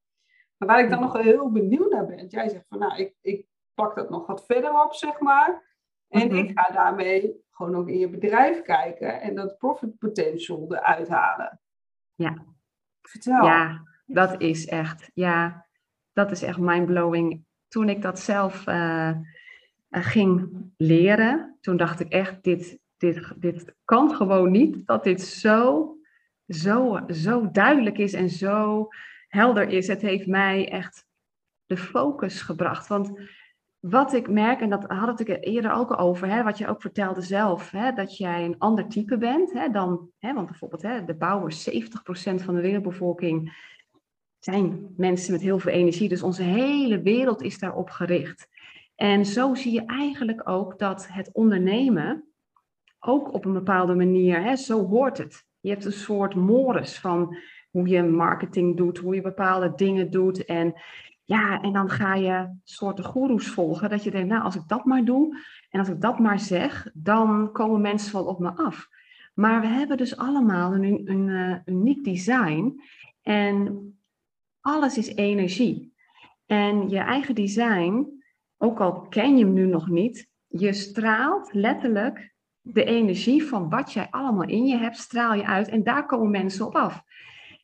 [0.57, 3.47] Maar waar ik dan nog heel benieuwd naar ben, jij zegt van nou, ik, ik
[3.75, 5.75] pak dat nog wat verder op, zeg maar.
[6.09, 6.37] En mhm.
[6.37, 11.61] ik ga daarmee gewoon ook in je bedrijf kijken en dat profit potential eruit halen.
[12.15, 12.55] Ja.
[13.09, 13.45] Vertel.
[13.45, 15.67] Ja, dat is echt, ja,
[16.13, 17.45] dat is echt mindblowing.
[17.69, 19.11] Toen ik dat zelf uh,
[19.91, 25.91] ging leren, toen dacht ik echt, dit, dit, dit kan gewoon niet, dat dit zo,
[26.49, 28.89] zo, zo duidelijk is en zo
[29.29, 29.87] helder is.
[29.87, 31.07] Het heeft mij echt
[31.67, 32.87] de focus gebracht.
[32.87, 33.21] Want
[33.91, 37.21] wat ik merk, en dat had ik eerder ook over, hè, wat je ook vertelde
[37.21, 41.15] zelf, hè, dat jij een ander type bent hè, dan, hè, want bijvoorbeeld hè, de
[41.15, 43.65] bouwers, 70% van de wereldbevolking
[44.39, 48.49] zijn mensen met heel veel energie, dus onze hele wereld is daarop gericht.
[48.95, 52.25] En zo zie je eigenlijk ook dat het ondernemen
[53.01, 55.45] ook op een bepaalde manier, hè, zo hoort het.
[55.61, 57.37] Je hebt een soort mores van
[57.71, 60.45] hoe je marketing doet, hoe je bepaalde dingen doet.
[60.45, 60.75] En
[61.27, 63.91] ja, en dan ga je soorten goeroes volgen.
[63.91, 65.39] Dat je denkt, nou, als ik dat maar doe
[65.71, 68.89] en als ik dat maar zeg, dan komen mensen wel op me af.
[69.35, 72.81] Maar we hebben dus allemaal een, een, uh, uniek design.
[73.23, 73.81] En
[74.61, 75.95] alles is energie.
[76.47, 78.23] En je eigen design,
[78.59, 83.93] ook al ken je hem nu nog niet, je straalt letterlijk de energie van wat
[83.93, 87.03] jij allemaal in je hebt, straal je uit en daar komen mensen op af.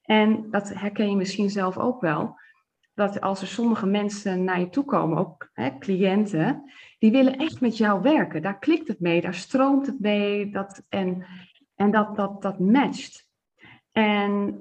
[0.03, 2.41] En dat herken je misschien zelf ook wel.
[2.95, 7.61] Dat als er sommige mensen naar je toe komen, ook hè, cliënten, die willen echt
[7.61, 8.43] met jou werken.
[8.43, 10.51] Daar klikt het mee, daar stroomt het mee.
[10.51, 11.25] Dat, en
[11.83, 13.29] en dat, dat, dat matcht.
[13.93, 14.59] En,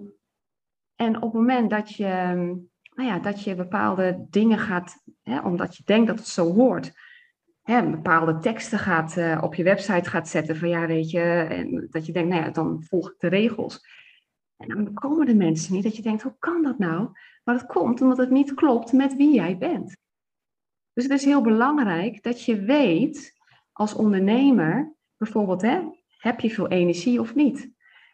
[0.96, 2.08] en op het moment dat je,
[2.96, 6.91] nou ja, dat je bepaalde dingen gaat, hè, omdat je denkt dat het zo hoort,
[7.62, 11.88] hè, bepaalde teksten gaat, uh, op je website gaat zetten van ja, weet je, en
[11.89, 13.80] dat je denkt, nou ja, dan volg ik de regels.
[14.67, 17.10] En dan komen de mensen niet dat je denkt, hoe kan dat nou?
[17.43, 19.97] Maar dat komt omdat het niet klopt met wie jij bent.
[20.93, 23.34] Dus het is heel belangrijk dat je weet
[23.71, 25.82] als ondernemer, bijvoorbeeld, hè,
[26.17, 27.71] heb je veel energie of niet?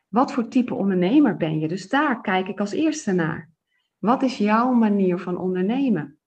[0.07, 1.67] Wat voor type ondernemer ben je?
[1.67, 3.49] Dus daar kijk ik als eerste naar.
[3.97, 6.19] Wat is jouw manier van ondernemen?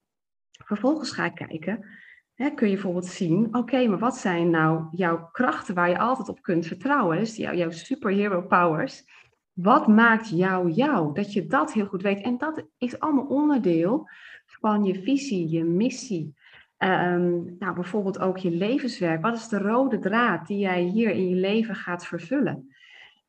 [0.50, 1.86] Vervolgens ga ik kijken,
[2.34, 6.28] hè, kun je bijvoorbeeld zien, oké, maar wat zijn nou jouw krachten waar je altijd
[6.28, 7.18] op kunt vertrouwen?
[7.18, 9.04] Dus jouw superhero powers.
[9.52, 11.14] Wat maakt jou jou?
[11.14, 12.20] Dat je dat heel goed weet.
[12.20, 14.08] En dat is allemaal onderdeel
[14.46, 16.34] van je visie, je missie.
[16.78, 19.22] Um, nou, bijvoorbeeld ook je levenswerk.
[19.22, 22.74] Wat is de rode draad die jij hier in je leven gaat vervullen?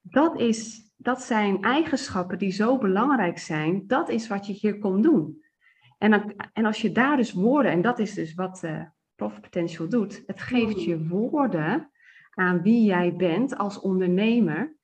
[0.01, 3.83] Dat, is, dat zijn eigenschappen die zo belangrijk zijn.
[3.87, 5.43] Dat is wat je hier komt doen.
[5.97, 8.81] En, dan, en als je daar dus woorden, en dat is dus wat uh,
[9.15, 11.91] Profit Potential doet, het geeft je woorden
[12.33, 14.75] aan wie jij bent als ondernemer.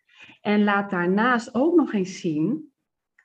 [0.41, 2.71] En laat daarnaast ook nog eens zien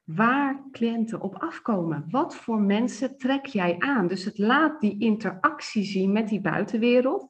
[0.05, 2.05] waar cliënten op afkomen.
[2.11, 4.07] Wat voor mensen trek jij aan?
[4.07, 7.27] Dus het laat die interactie zien met die buitenwereld.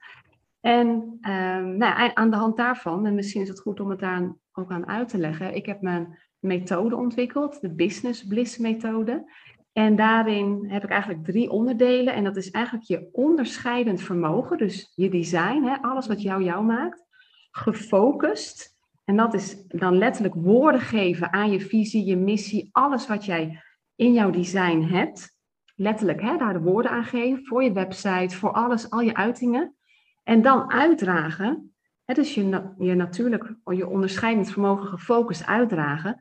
[0.61, 4.35] En ehm, nou, aan de hand daarvan, en misschien is het goed om het daar
[4.53, 5.55] ook aan uit te leggen.
[5.55, 9.31] Ik heb mijn methode ontwikkeld, de Business Bliss methode.
[9.73, 12.15] En daarin heb ik eigenlijk drie onderdelen.
[12.15, 16.65] En dat is eigenlijk je onderscheidend vermogen, dus je design, hè, alles wat jou jou
[16.65, 17.05] maakt.
[17.51, 18.72] Gefocust,
[19.13, 23.63] en dat is dan letterlijk woorden geven aan je visie, je missie, alles wat jij
[23.95, 25.37] in jouw design hebt.
[25.75, 29.77] Letterlijk hè, daar de woorden aan geven voor je website, voor alles, al je uitingen.
[30.23, 31.75] En dan uitdragen.
[32.05, 36.21] Hè, dus je, je natuurlijk, je onderscheidend vermogen gefocust uitdragen.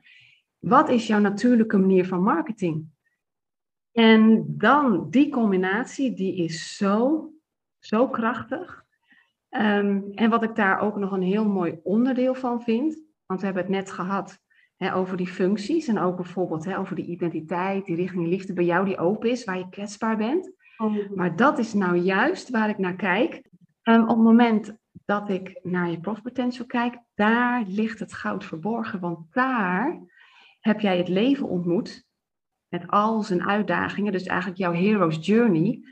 [0.60, 2.86] Wat is jouw natuurlijke manier van marketing?
[3.92, 7.30] En dan die combinatie, die is zo,
[7.80, 8.81] zo krachtig.
[9.52, 13.46] Ehm, en wat ik daar ook nog een heel mooi onderdeel van vind, want we
[13.46, 14.40] hebben het net gehad
[14.76, 18.64] hè, over die functies en ook bijvoorbeeld hè, over die identiteit, die richting liefde bij
[18.64, 20.52] jou die open is, waar je kwetsbaar bent.
[20.78, 21.10] Oh.
[21.16, 23.42] Maar dat is nou juist waar ik naar kijk.
[23.84, 28.46] Um, op het moment dat ik naar je profit potential kijk, daar ligt het goud
[28.46, 30.00] verborgen, want daar
[30.60, 32.06] heb jij het leven ontmoet
[32.68, 35.84] met al zijn uitdagingen, dus eigenlijk jouw hero's journey.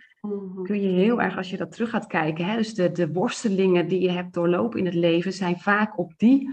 [0.64, 3.88] Kun je heel erg, als je dat terug gaat kijken, hè, dus de, de worstelingen
[3.88, 6.50] die je hebt doorlopen in het leven, zijn vaak op die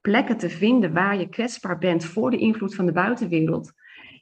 [0.00, 3.72] plekken te vinden waar je kwetsbaar bent voor de invloed van de buitenwereld.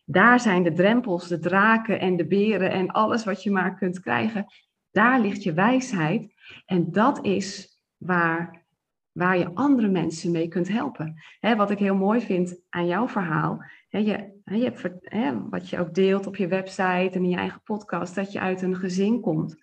[0.04, 4.00] Daar zijn de drempels, de draken en de beren en alles wat je maar kunt
[4.00, 4.46] krijgen.
[4.90, 6.34] Daar ligt je wijsheid.
[6.66, 8.64] En dat is waar,
[9.12, 11.22] waar je andere mensen mee kunt helpen.
[11.40, 16.26] wat ik heel mooi vind aan jouw verhaal, je, je hebt, wat je ook deelt
[16.26, 19.56] op je website en in je eigen podcast, dat je uit een gezin komt.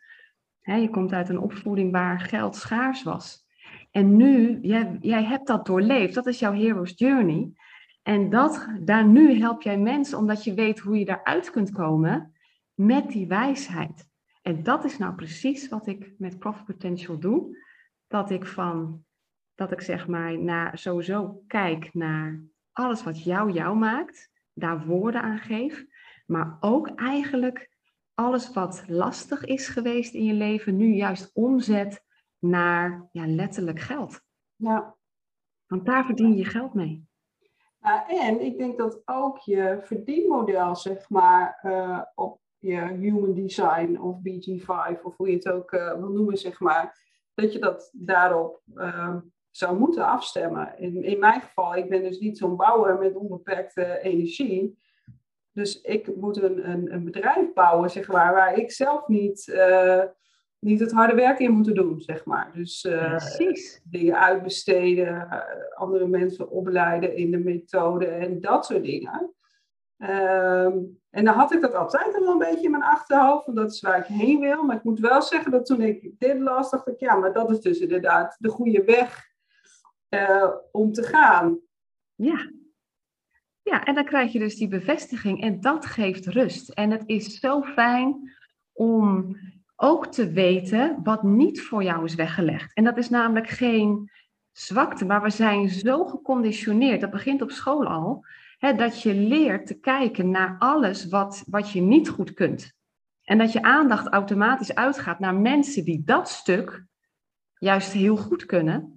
[0.62, 3.46] je komt uit een opvoeding waar geld schaars was.
[3.92, 7.52] En nu, jij, jij hebt dat doorleefd, dat is jouw hero's journey.
[8.04, 12.34] En dat, daar nu help jij mensen omdat je weet hoe je daaruit kunt komen
[12.74, 14.10] met die wijsheid.
[14.42, 17.58] En dat is nou precies wat ik met Profit Potential doe.
[18.08, 19.04] Dat ik van,
[19.56, 25.22] dat ik zeg maar naar, sowieso kijk naar alles wat jou jou maakt, daar woorden
[25.22, 25.86] aan geef,
[26.26, 27.70] maar ook eigenlijk
[28.14, 32.04] alles wat lastig is geweest in je leven, nu juist omzet
[32.40, 34.22] naar ja, letterlijk geld.
[34.56, 34.96] Ja.
[35.68, 37.08] Want daar verdien je geld mee.
[38.08, 44.18] en ik denk dat ook je verdienmodel, zeg maar, uh, op je human design of
[44.18, 48.62] BG5, of hoe je het ook uh, wil noemen, zeg maar, dat je dat daarop
[48.76, 49.16] uh,
[49.56, 50.74] zou moeten afstemmen.
[50.78, 54.80] In, in mijn geval, ik ben dus niet zo'n bouwer met onbeperkte energie.
[55.52, 60.04] Dus ik moet een, een, een bedrijf bouwen, zeg maar, waar ik zelf niet, uh,
[60.60, 62.52] niet het harde werk in moet doen, zeg maar.
[62.54, 63.18] Dus uh,
[63.84, 65.28] dingen uitbesteden,
[65.76, 69.34] andere mensen opleiden in de methode en dat soort dingen.
[69.98, 73.72] Um, en dan had ik dat altijd al een beetje in mijn achterhoofd, want dat
[73.72, 74.64] is waar ik heen wil.
[74.64, 77.52] Maar ik moet wel zeggen dat toen ik dit las, dacht ik, ja, maar dat
[77.52, 79.34] is dus inderdaad de goede weg
[80.16, 81.60] uh, om te gaan.
[82.16, 82.52] Ja.
[83.62, 86.70] Ja, en dan krijg je dus die bevestiging en dat geeft rust.
[86.70, 88.32] En het is zo fijn
[88.72, 89.38] om
[89.76, 92.74] ook te weten wat niet voor jou is weggelegd.
[92.74, 94.12] En dat is namelijk geen
[94.52, 98.26] zwakte, maar we zijn zo geconditioneerd, dat begint op school al,
[98.58, 102.74] hè, dat je leert te kijken naar alles wat, wat je niet goed kunt.
[103.24, 106.86] En dat je aandacht automatisch uitgaat naar mensen die dat stuk
[107.58, 108.95] juist heel goed kunnen.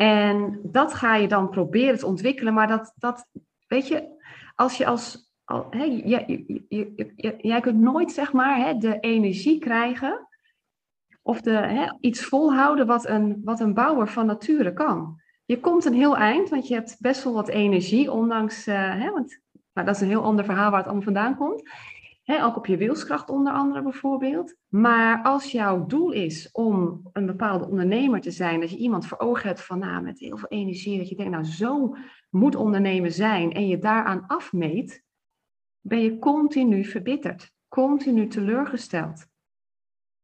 [0.00, 2.54] En dat ga je dan proberen te ontwikkelen.
[2.54, 3.26] Maar dat, dat
[3.66, 4.08] weet je,
[4.54, 5.32] als je als.
[5.44, 10.28] Al, hè, jij, je, jij kunt nooit, zeg maar, hè, de energie krijgen.
[11.22, 15.20] Of de, hè, iets volhouden wat een, wat een bouwer van nature kan.
[15.44, 18.68] Je komt een heel eind, want je hebt best wel wat energie, ondanks.
[18.68, 19.40] Uh, hè, want,
[19.72, 21.62] nou, dat is een heel ander verhaal waar het allemaal vandaan komt
[22.38, 24.56] ook op je wilskracht onder andere bijvoorbeeld.
[24.68, 29.18] Maar als jouw doel is om een bepaalde ondernemer te zijn, dat je iemand voor
[29.18, 31.96] ogen hebt van nou, met heel veel energie, dat je denkt, nou zo
[32.30, 35.04] moet ondernemen zijn en je daaraan afmeet,
[35.80, 39.26] ben je continu verbitterd, continu teleurgesteld.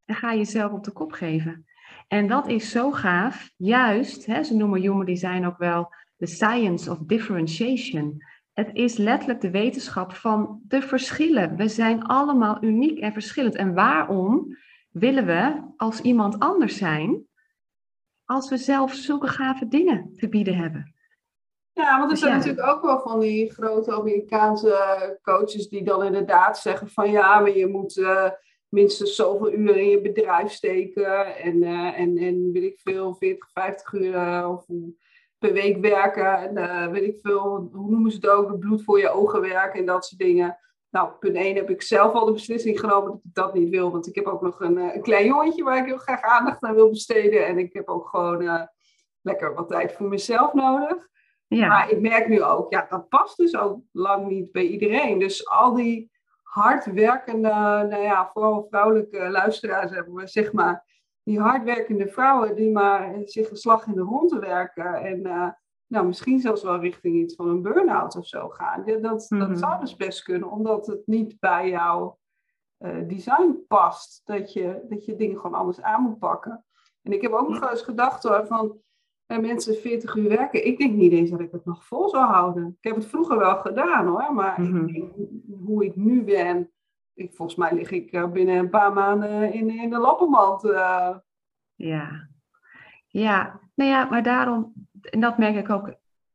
[0.05, 1.67] En ga je jezelf op de kop geven.
[2.09, 6.99] En dat is zo gaaf, juist, ze noemen human design ook wel de science of
[6.99, 8.23] differentiation.
[8.57, 11.57] Het is letterlijk de wetenschap van de verschillen.
[11.57, 13.55] We zijn allemaal uniek en verschillend.
[13.55, 14.57] En waarom
[14.91, 17.27] willen we als iemand anders zijn
[18.25, 20.95] als we zelf zulke gave dingen te bieden hebben?
[21.73, 26.05] Ja, want er dus zijn natuurlijk ook wel van die grote Amerikaanse coaches die dan
[26.05, 28.31] inderdaad zeggen van ja, maar je moet uh,
[28.69, 33.51] minstens zoveel uur in je bedrijf steken en, uh, en, en weet ik veel, 40,
[33.51, 34.67] 50 uur of
[35.39, 38.85] per week werken en uh, weet ik veel, hoe noemen ze het ook, het bloed
[38.85, 40.59] voor je ogen werken en dat soort dingen.
[40.91, 43.91] Nou, punt 1 heb ik zelf al de beslissing genomen dat ik dat niet wil,
[43.91, 46.75] want ik heb ook nog een, een klein jongetje waar ik heel graag aandacht aan
[46.75, 48.69] wil besteden en ik heb ook gewoon
[49.21, 51.09] lekker wat tijd voor mezelf nodig.
[51.47, 51.67] Ja.
[51.69, 55.19] Maar ik merk nu ook, ja, dat past dus ook lang niet bij iedereen.
[55.19, 56.11] Dus al die
[56.43, 57.49] hardwerkende,
[57.89, 60.86] nou ja, vooral vrouwelijke luisteraars hebben we, zeg maar,
[61.27, 65.49] die hardwerkende vrouwen die maar zich een slag in de ronde werken en uh,
[65.87, 68.85] nou, misschien zelfs wel richting iets van een burn-out of zo gaan.
[68.85, 69.57] Dat, dat mhm.
[69.57, 72.19] zou dus best kunnen, omdat het niet bij jouw
[72.79, 76.65] uh, design past, dat je, dat je dingen gewoon anders aan moet pakken.
[77.03, 78.81] En ik heb ook nog eens gedacht hoor, van
[79.27, 80.67] en mensen 40 uur werken.
[80.67, 82.77] Ik denk niet eens dat ik het nog vol zou houden.
[82.81, 84.87] Ik heb het vroeger wel gedaan hoor, maar ik mhm.
[84.87, 85.13] denk,
[85.65, 86.71] hoe ik nu ben,
[87.17, 90.65] ik, volgens mij lig ik eh, binnen een paar maanden in, in de lappenmand.
[90.65, 91.17] Uh.
[91.75, 92.29] Ja.
[93.07, 95.95] ja, nou ja, maar daarom, en dat merk ik ook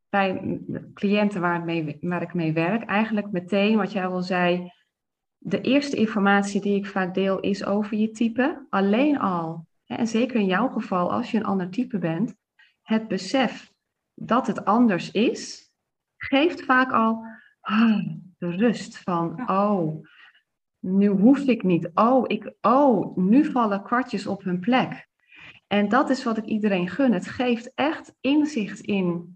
[0.10, 0.60] bij
[0.94, 4.72] cliënten waar, mee, waar ik mee werk, eigenlijk meteen wat jij al zei,
[5.38, 8.65] de eerste informatie die ik vaak deel is over je type.
[8.70, 12.36] Alleen al, en zeker in jouw geval, als je een ander type bent,
[12.82, 13.72] het besef
[14.13, 15.72] dat het anders is,
[16.17, 17.26] geeft vaak al
[17.62, 20.06] ah, de rust van, oh,
[20.82, 21.91] nu hoef ik niet.
[21.94, 25.08] Oh, ik, oh, nu vallen kwartjes op hun plek.
[25.67, 27.13] En dat is wat ik iedereen gun.
[27.13, 29.36] Het geeft echt inzicht in,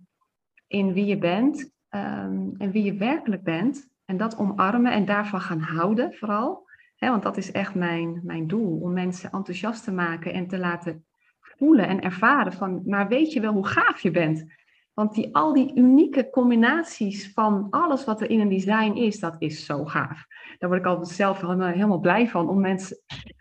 [0.67, 3.87] in wie je bent ehm, en wie je werkelijk bent.
[4.05, 6.63] En dat omarmen en daarvan gaan houden vooral.
[6.97, 11.05] want dat is echt mijn, mijn doel, om mensen enthousiast te maken en te laten
[11.39, 14.45] voelen en ervaren van, maar weet je wel hoe gaaf je bent?
[14.95, 19.35] Want die, al die unieke combinaties van alles wat er in een design is, dat
[19.39, 20.25] is zo gaaf.
[20.57, 22.97] Daar word ik altijd zelf helemaal, blij van om, mensen,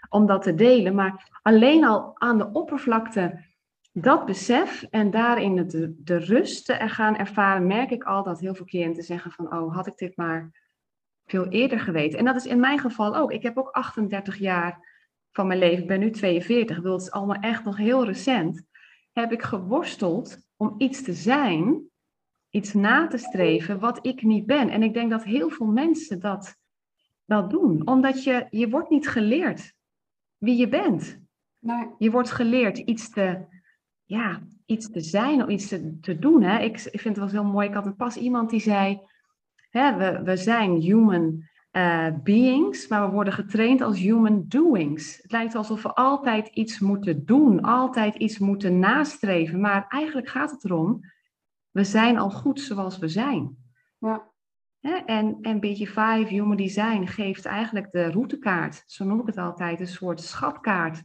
[0.09, 0.95] om dat te delen.
[0.95, 3.45] Maar alleen al aan de oppervlakte
[3.93, 8.55] dat besef en daarin de, de rust te gaan ervaren, merk ik al dat heel
[8.55, 10.63] veel cliënten zeggen van, oh, had ik dit maar
[11.27, 12.19] veel eerder geweten.
[12.19, 13.33] En dat is in mijn geval ook.
[13.33, 14.93] Ik heb ook 38 jaar
[15.31, 18.67] van mijn leven, ik ben nu 42, het is allemaal echt nog heel recent,
[19.13, 21.91] heb ik geworsteld om iets te zijn,
[22.51, 24.69] iets na te streven wat ik niet ben.
[24.69, 26.57] En ik denk dat heel veel mensen dat,
[27.25, 29.75] dat doen, omdat je, je wordt niet geleerd
[30.37, 31.23] wie je bent.
[31.59, 31.89] Nee.
[31.99, 33.45] Je wordt geleerd iets te,
[34.05, 36.43] ja, iets te zijn of iets te, te doen.
[36.43, 36.59] Hè?
[36.59, 39.01] Ik, ik vind het wel heel mooi, ik had pas iemand die zei,
[39.71, 45.17] hè, we, we zijn human uh, beings, maar we worden getraind als human doings.
[45.23, 50.51] Het lijkt alsof we altijd iets moeten doen, altijd iets moeten nastreven, maar eigenlijk gaat
[50.51, 51.01] het erom,
[51.71, 53.57] we zijn al goed zoals we zijn.
[53.99, 54.33] Ja.
[55.07, 59.87] En, en BG5 Human Design geeft eigenlijk de routekaart, zo noem ik het altijd, een
[59.87, 61.03] soort schatkaart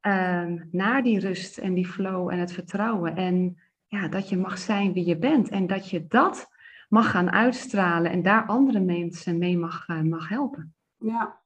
[0.00, 3.16] um, naar die rust en die flow en het vertrouwen.
[3.16, 6.48] En ja, dat je mag zijn wie je bent en dat je dat
[6.90, 10.74] mag gaan uitstralen en daar andere mensen mee mag, uh, mag helpen.
[10.96, 11.38] Ja.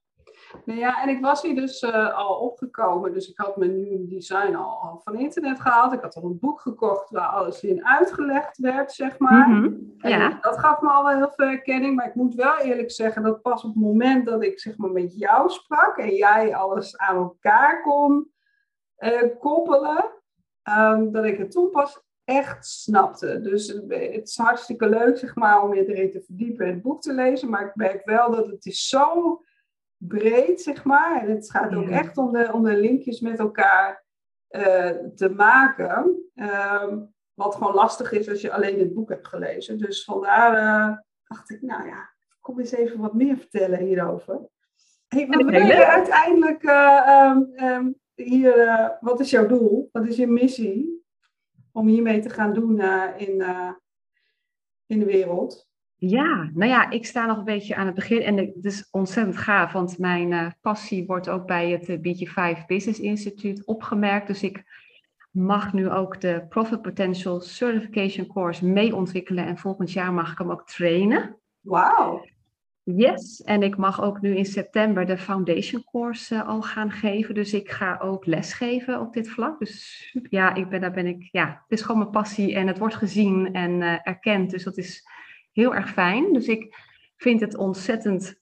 [0.64, 4.06] Nou ja, en ik was hier dus uh, al opgekomen, dus ik had mijn nieuwe
[4.06, 5.92] design al, al, van internet gehaald.
[5.92, 9.48] Ik had al een boek gekocht waar alles in uitgelegd werd, zeg maar.
[9.48, 9.94] Mm -hmm.
[9.98, 10.38] ja.
[10.40, 13.42] dat gaf me al wel heel veel herkenning, maar ik moet wel eerlijk zeggen dat
[13.42, 17.16] pas op het moment dat ik zeg maar met jou sprak en jij alles aan
[17.16, 18.32] elkaar kon
[18.98, 20.04] uh, koppelen,
[20.78, 23.40] um, dat ik het toen pas echt snapte.
[23.40, 27.02] Dus het is hartstikke leuk, zeg maar, om je erin te verdiepen en het boek
[27.02, 27.50] te lezen.
[27.50, 29.42] Maar ik merk wel dat het is zo
[29.96, 31.22] breed, zeg maar.
[31.22, 34.04] En het gaat ook echt om de, om de linkjes met elkaar
[34.50, 36.22] uh, te maken.
[36.34, 39.78] Um, wat gewoon lastig is als je alleen het boek hebt gelezen.
[39.78, 42.10] Dus vandaar uh, dacht ik, nou ja,
[42.40, 44.40] kom eens even wat meer vertellen hierover.
[45.08, 49.88] Hey, je uiteindelijk uh, um, um, hier, wat is jouw doel?
[49.92, 51.03] Wat is je missie?
[51.74, 53.70] Om hiermee te gaan doen uh, in, uh,
[54.86, 55.68] in de wereld?
[55.96, 59.36] Ja, nou ja, ik sta nog een beetje aan het begin en het is ontzettend
[59.36, 64.26] gaaf, want mijn uh, passie wordt ook bij het BG5 Business Institute opgemerkt.
[64.26, 64.64] Dus ik
[65.30, 70.38] mag nu ook de Profit Potential Certification Course mee ontwikkelen en volgend jaar mag ik
[70.38, 71.38] hem ook trainen.
[71.60, 72.24] Wauw.
[72.86, 77.34] Yes, en ik mag ook nu in september de foundation course uh, al gaan geven.
[77.34, 79.58] Dus ik ga ook lesgeven op dit vlak.
[79.58, 82.78] Dus ja, ik ben, daar ben ik, ja, het is gewoon mijn passie en het
[82.78, 84.50] wordt gezien en uh, erkend.
[84.50, 85.08] Dus dat is
[85.52, 86.32] heel erg fijn.
[86.32, 86.76] Dus ik
[87.16, 88.40] vind het ontzettend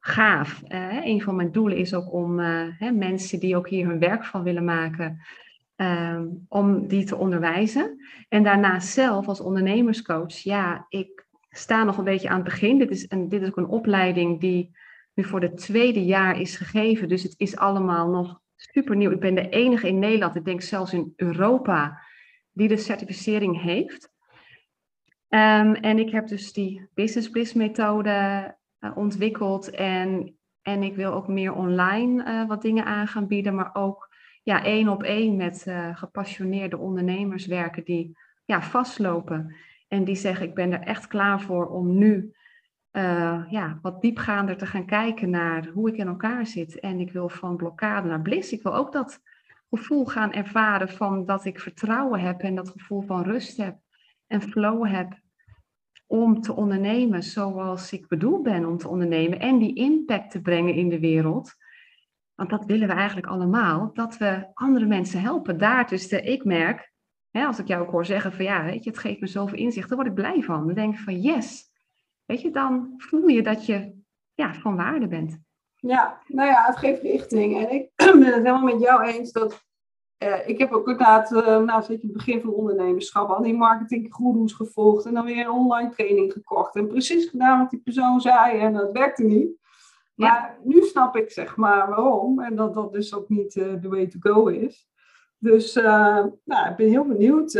[0.00, 0.62] gaaf.
[0.68, 2.38] Uh, een van mijn doelen is ook om
[2.78, 5.20] hè, mensen die ook hier hun werk van willen maken,
[5.76, 7.98] ehm, om die te onderwijzen.
[8.28, 11.23] En daarnaast zelf als ondernemerscoach, ja, ik
[11.56, 12.78] sta nog een beetje aan het begin.
[12.78, 14.76] Dit is, een, dit is ook een opleiding die
[15.14, 17.08] nu voor het tweede jaar is gegeven.
[17.08, 19.10] Dus het is allemaal nog super nieuw.
[19.10, 22.02] Ik ben de enige in Nederland, ik denk zelfs in Europa,
[22.52, 24.12] die de certificering heeft.
[25.28, 29.70] Ehm, en ik heb dus die Business Bliss methode uh, ontwikkeld.
[29.70, 34.12] En, en ik wil ook meer online uh, wat dingen aan gaan bieden, maar ook
[34.42, 39.54] ja, één op één met uh, gepassioneerde ondernemers werken die ja, vastlopen.
[39.94, 42.34] En die zeggen, ik ben er echt klaar voor om nu
[43.48, 46.80] ja, wat diepgaander te gaan kijken naar hoe ik in elkaar zit.
[46.80, 48.52] En ik wil van blokkade naar bliss.
[48.52, 49.20] Ik wil ook dat
[49.70, 53.76] gevoel gaan ervaren van dat ik vertrouwen heb en dat gevoel van rust heb
[54.26, 55.18] en flow heb
[56.06, 60.74] om te ondernemen zoals ik bedoeld ben om te ondernemen en die impact te brengen
[60.74, 61.54] in de wereld.
[62.34, 65.58] Want dat willen we eigenlijk allemaal, dat we andere mensen helpen.
[65.58, 66.92] Daar dus ik merk,
[67.38, 69.58] hè, als ik jou ook hoor zeggen van ja, weet je, het geeft me zoveel
[69.58, 70.66] inzicht, daar word ik blij van.
[70.66, 71.70] Dan denk ik van yes,
[72.24, 74.02] weet je, dan voel je dat je
[74.34, 75.38] ja, van waarde bent.
[75.76, 77.56] Ja, nou ja, het geeft richting.
[77.58, 79.64] En ik ben het helemaal met jou eens dat
[80.18, 85.06] uh, ik heb ook inderdaad, uh, nou het begin van ondernemerschap, al die marketinggoeroes gevolgd
[85.06, 86.76] en dan weer een online training gekocht.
[86.76, 89.62] En precies gedaan wat die persoon zei en dat werkte niet.
[90.14, 93.88] Maar nu snap ik zeg maar waarom en dat dat dus ook niet uh, the
[93.88, 94.88] way to go is.
[95.44, 95.74] Dus
[96.44, 97.52] nou, ik ben heel benieuwd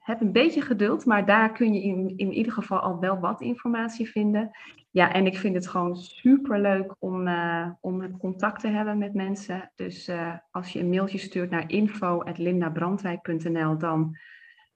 [0.05, 3.41] heb een beetje geduld, maar daar kun je in, in ieder geval al wel wat
[3.41, 4.51] informatie vinden.
[4.91, 9.15] Ja, en ik vind het gewoon super leuk om, uh, om contact te hebben met
[9.15, 9.73] mensen.
[9.75, 14.17] Dus uh, als je een mailtje stuurt naar info.lindabrandwijk.nl, dan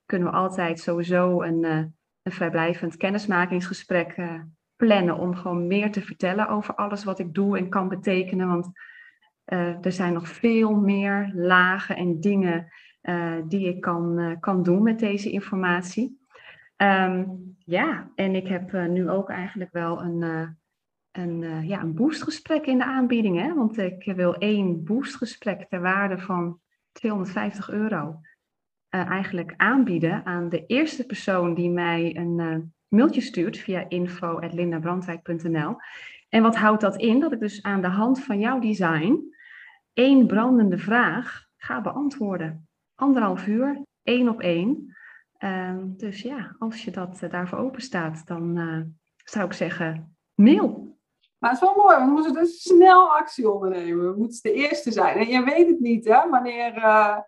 [0.06, 1.84] kunnen we altijd sowieso een, uh,
[2.22, 4.16] een vrijblijvend kennismakingsgesprek
[4.78, 8.48] plannen om gewoon meer te vertellen over alles wat ik doe en kan betekenen.
[8.48, 8.70] Want
[9.84, 12.72] er zijn nog veel meer lagen en dingen
[13.44, 16.26] die ik kan, kan doen met deze informatie.
[16.76, 20.22] Um, ja, en ik heb nu ook eigenlijk wel een,
[21.12, 23.40] een, ja, een boostgesprek in de aanbieding.
[23.40, 23.54] Hè?
[23.54, 26.60] Want ik wil één boostgesprek ter waarde van
[26.92, 28.20] 250 euro
[28.88, 35.76] eigenlijk aanbieden aan de eerste persoon die mij een mailtje stuurt via info.lindabrandwijk.nl.
[36.28, 37.20] En wat houdt dat in?
[37.20, 39.36] Dat ik dus aan de hand van jouw design
[39.92, 42.68] één brandende vraag ga beantwoorden.
[42.94, 44.96] Anderhalf uur, één op één.
[45.38, 48.80] Ehm, dus ja, als je dat uh, daarvoor open staat, dan uh,
[49.24, 50.96] zou ik zeggen, mail.
[51.38, 54.12] Maar het is wel mooi, we moeten dus snel actie ondernemen.
[54.12, 55.18] We moeten de eerste zijn.
[55.18, 57.18] En je weet het niet, hè, wanneer, uh,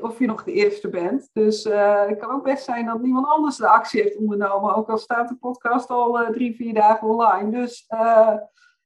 [0.00, 1.30] of je nog de eerste bent.
[1.32, 4.74] Dus het kan ook best zijn dat niemand anders de actie heeft ondernomen.
[4.74, 7.50] Ook al staat de podcast al drie, vier dagen online.
[7.50, 7.86] Dus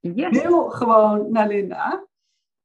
[0.01, 0.43] yes.
[0.43, 2.07] mail gewoon naar Linda.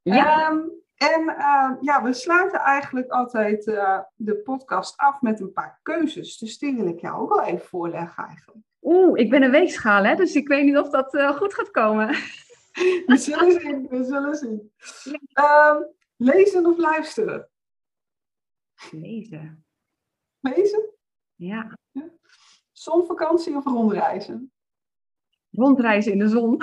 [0.02, 0.52] Ja.
[0.52, 5.80] Um, en uh, ja, we sluiten eigenlijk altijd uh, de podcast af met een paar
[5.82, 6.38] keuzes.
[6.38, 8.66] Dus die wil ik jou ook wel even voorleggen eigenlijk.
[8.82, 10.16] Oeh, ik ben een weegschaal, hè?
[10.16, 12.08] dus ik weet niet of dat uh, goed gaat komen.
[13.06, 14.72] We zullen zien, we zullen zien.
[15.40, 17.50] Um, lezen of luisteren?
[18.92, 19.66] Lezen.
[20.40, 20.90] Lezen?
[21.36, 21.78] Ja.
[21.92, 22.10] ja.
[22.72, 24.52] Zonvakantie of rondreizen?
[25.50, 26.58] Rondreizen in de zon.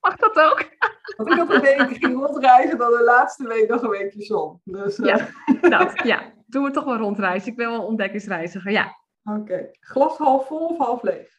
[0.00, 0.68] Mag dat ook?
[1.16, 4.60] Want ik had een week ging rondreizen dan de laatste week nog een weekje zon.
[4.64, 5.06] Dus, uh...
[5.06, 5.28] Ja,
[5.78, 6.32] dat, ja.
[6.46, 7.50] Doen we toch wel rondreizen.
[7.50, 8.98] Ik ben wel ontdekkingsreiziger, ja.
[9.22, 9.38] Oké.
[9.38, 9.68] Okay.
[9.80, 11.38] Glas half vol of half leeg?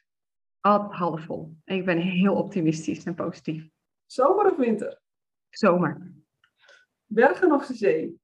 [0.89, 1.55] Half vol.
[1.64, 3.70] Ik ben heel optimistisch en positief.
[4.05, 5.01] Zomer of winter?
[5.49, 6.14] Zomer.
[7.05, 8.20] Bergen of de zee?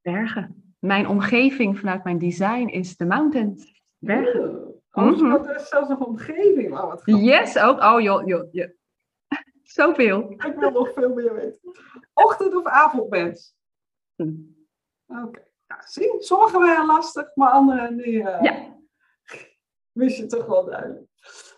[0.00, 0.65] Bergen.
[0.86, 3.82] Mijn omgeving vanuit mijn design is de mountains.
[3.98, 4.74] Bergen.
[4.90, 5.30] Oh, mm -hmm.
[5.30, 6.78] dat is zelfs nog omgeving.
[6.78, 7.82] Oh, wat yes, ook.
[7.82, 8.68] Oh, joh, joh, joh.
[9.62, 10.30] Zoveel.
[10.30, 11.60] Ik wil nog veel meer weten.
[12.12, 13.54] Ochtend- of avondmens?
[14.16, 14.32] Hm.
[15.06, 15.22] Oké.
[15.22, 15.44] Okay.
[15.66, 18.76] Ja, zie, sommigen waren lastig, maar anderen die, uh, ja.
[19.92, 21.06] wist je toch wel duidelijk.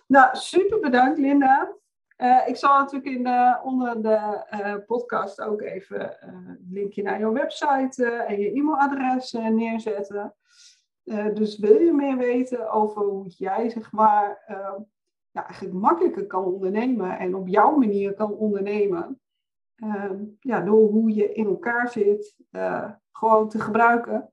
[0.07, 1.77] Nou, super bedankt Linda.
[2.19, 7.19] Uh, ik zal natuurlijk in de, onder de uh, podcast ook even een linkje naar
[7.19, 10.35] jouw website en je e-mailadres neerzetten.
[11.35, 14.43] dus wil je meer weten over hoe jij zeg maar
[15.31, 19.21] ja, eigenlijk makkelijker kan ondernemen en op jouw manier kan ondernemen,
[20.41, 22.37] ja, door hoe je in elkaar zit,
[23.13, 24.33] gewoon te gebruiken.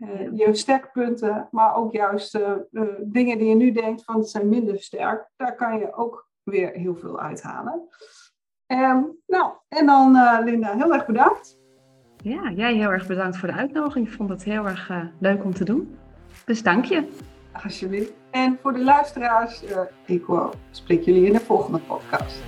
[0.00, 2.56] Uh, je sterkpunten, maar ook juist uh,
[3.00, 6.70] dingen die je nu denkt van het zijn minder sterk, daar kan je ook weer
[6.72, 7.88] heel veel uithalen.
[8.66, 10.12] Um, nou, en dan
[10.44, 11.58] Linda, heel erg bedankt.
[12.16, 14.06] Ja, jij heel erg bedankt voor de uitnodiging.
[14.06, 15.98] Ik vond het heel erg leuk om te doen.
[16.44, 17.08] Dus dank je.
[17.64, 18.12] Alsjeblieft.
[18.30, 20.24] En voor de luisteraars, uh, ik
[20.70, 22.42] spreek jullie in de volgende podcast.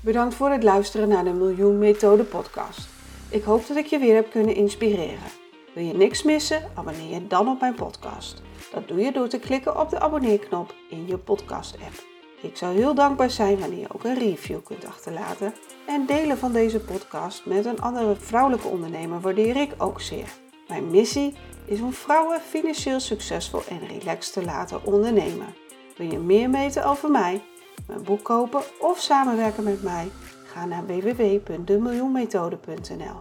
[0.00, 2.88] Bedankt voor het luisteren naar de Miljoen Methode podcast.
[3.30, 5.28] Ik hoop dat ik je weer heb kunnen inspireren.
[5.74, 6.62] Wil je niks missen?
[6.74, 8.42] Abonneer je dan op mijn podcast.
[8.72, 12.06] Dat doe je door te klikken op de abonneerknop in je podcast-app.
[12.42, 15.54] Ik zou heel dankbaar zijn wanneer je ook een review kunt achterlaten.
[15.86, 20.28] En delen van deze podcast met een andere vrouwelijke ondernemer waardeer ik ook zeer.
[20.68, 25.54] Mijn missie is om vrouwen financieel succesvol en relaxed te laten ondernemen.
[25.96, 27.44] Wil je meer weten over mij,
[27.86, 30.10] mijn boek kopen of samenwerken met mij?
[30.44, 33.20] Ga naar www.demiljoenmethode.nl.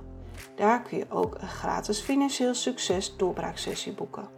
[0.56, 4.37] Daar kun je ook een gratis financieel succes doorbraaksessie boeken.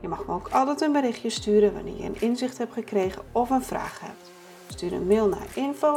[0.00, 3.50] Je mag me ook altijd een berichtje sturen wanneer je een inzicht hebt gekregen of
[3.50, 4.30] een vraag hebt.
[4.68, 5.96] Stuur een mail naar info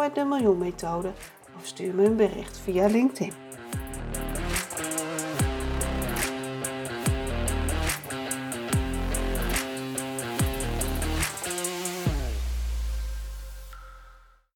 [1.58, 3.34] of stuur me een bericht via LinkedIn.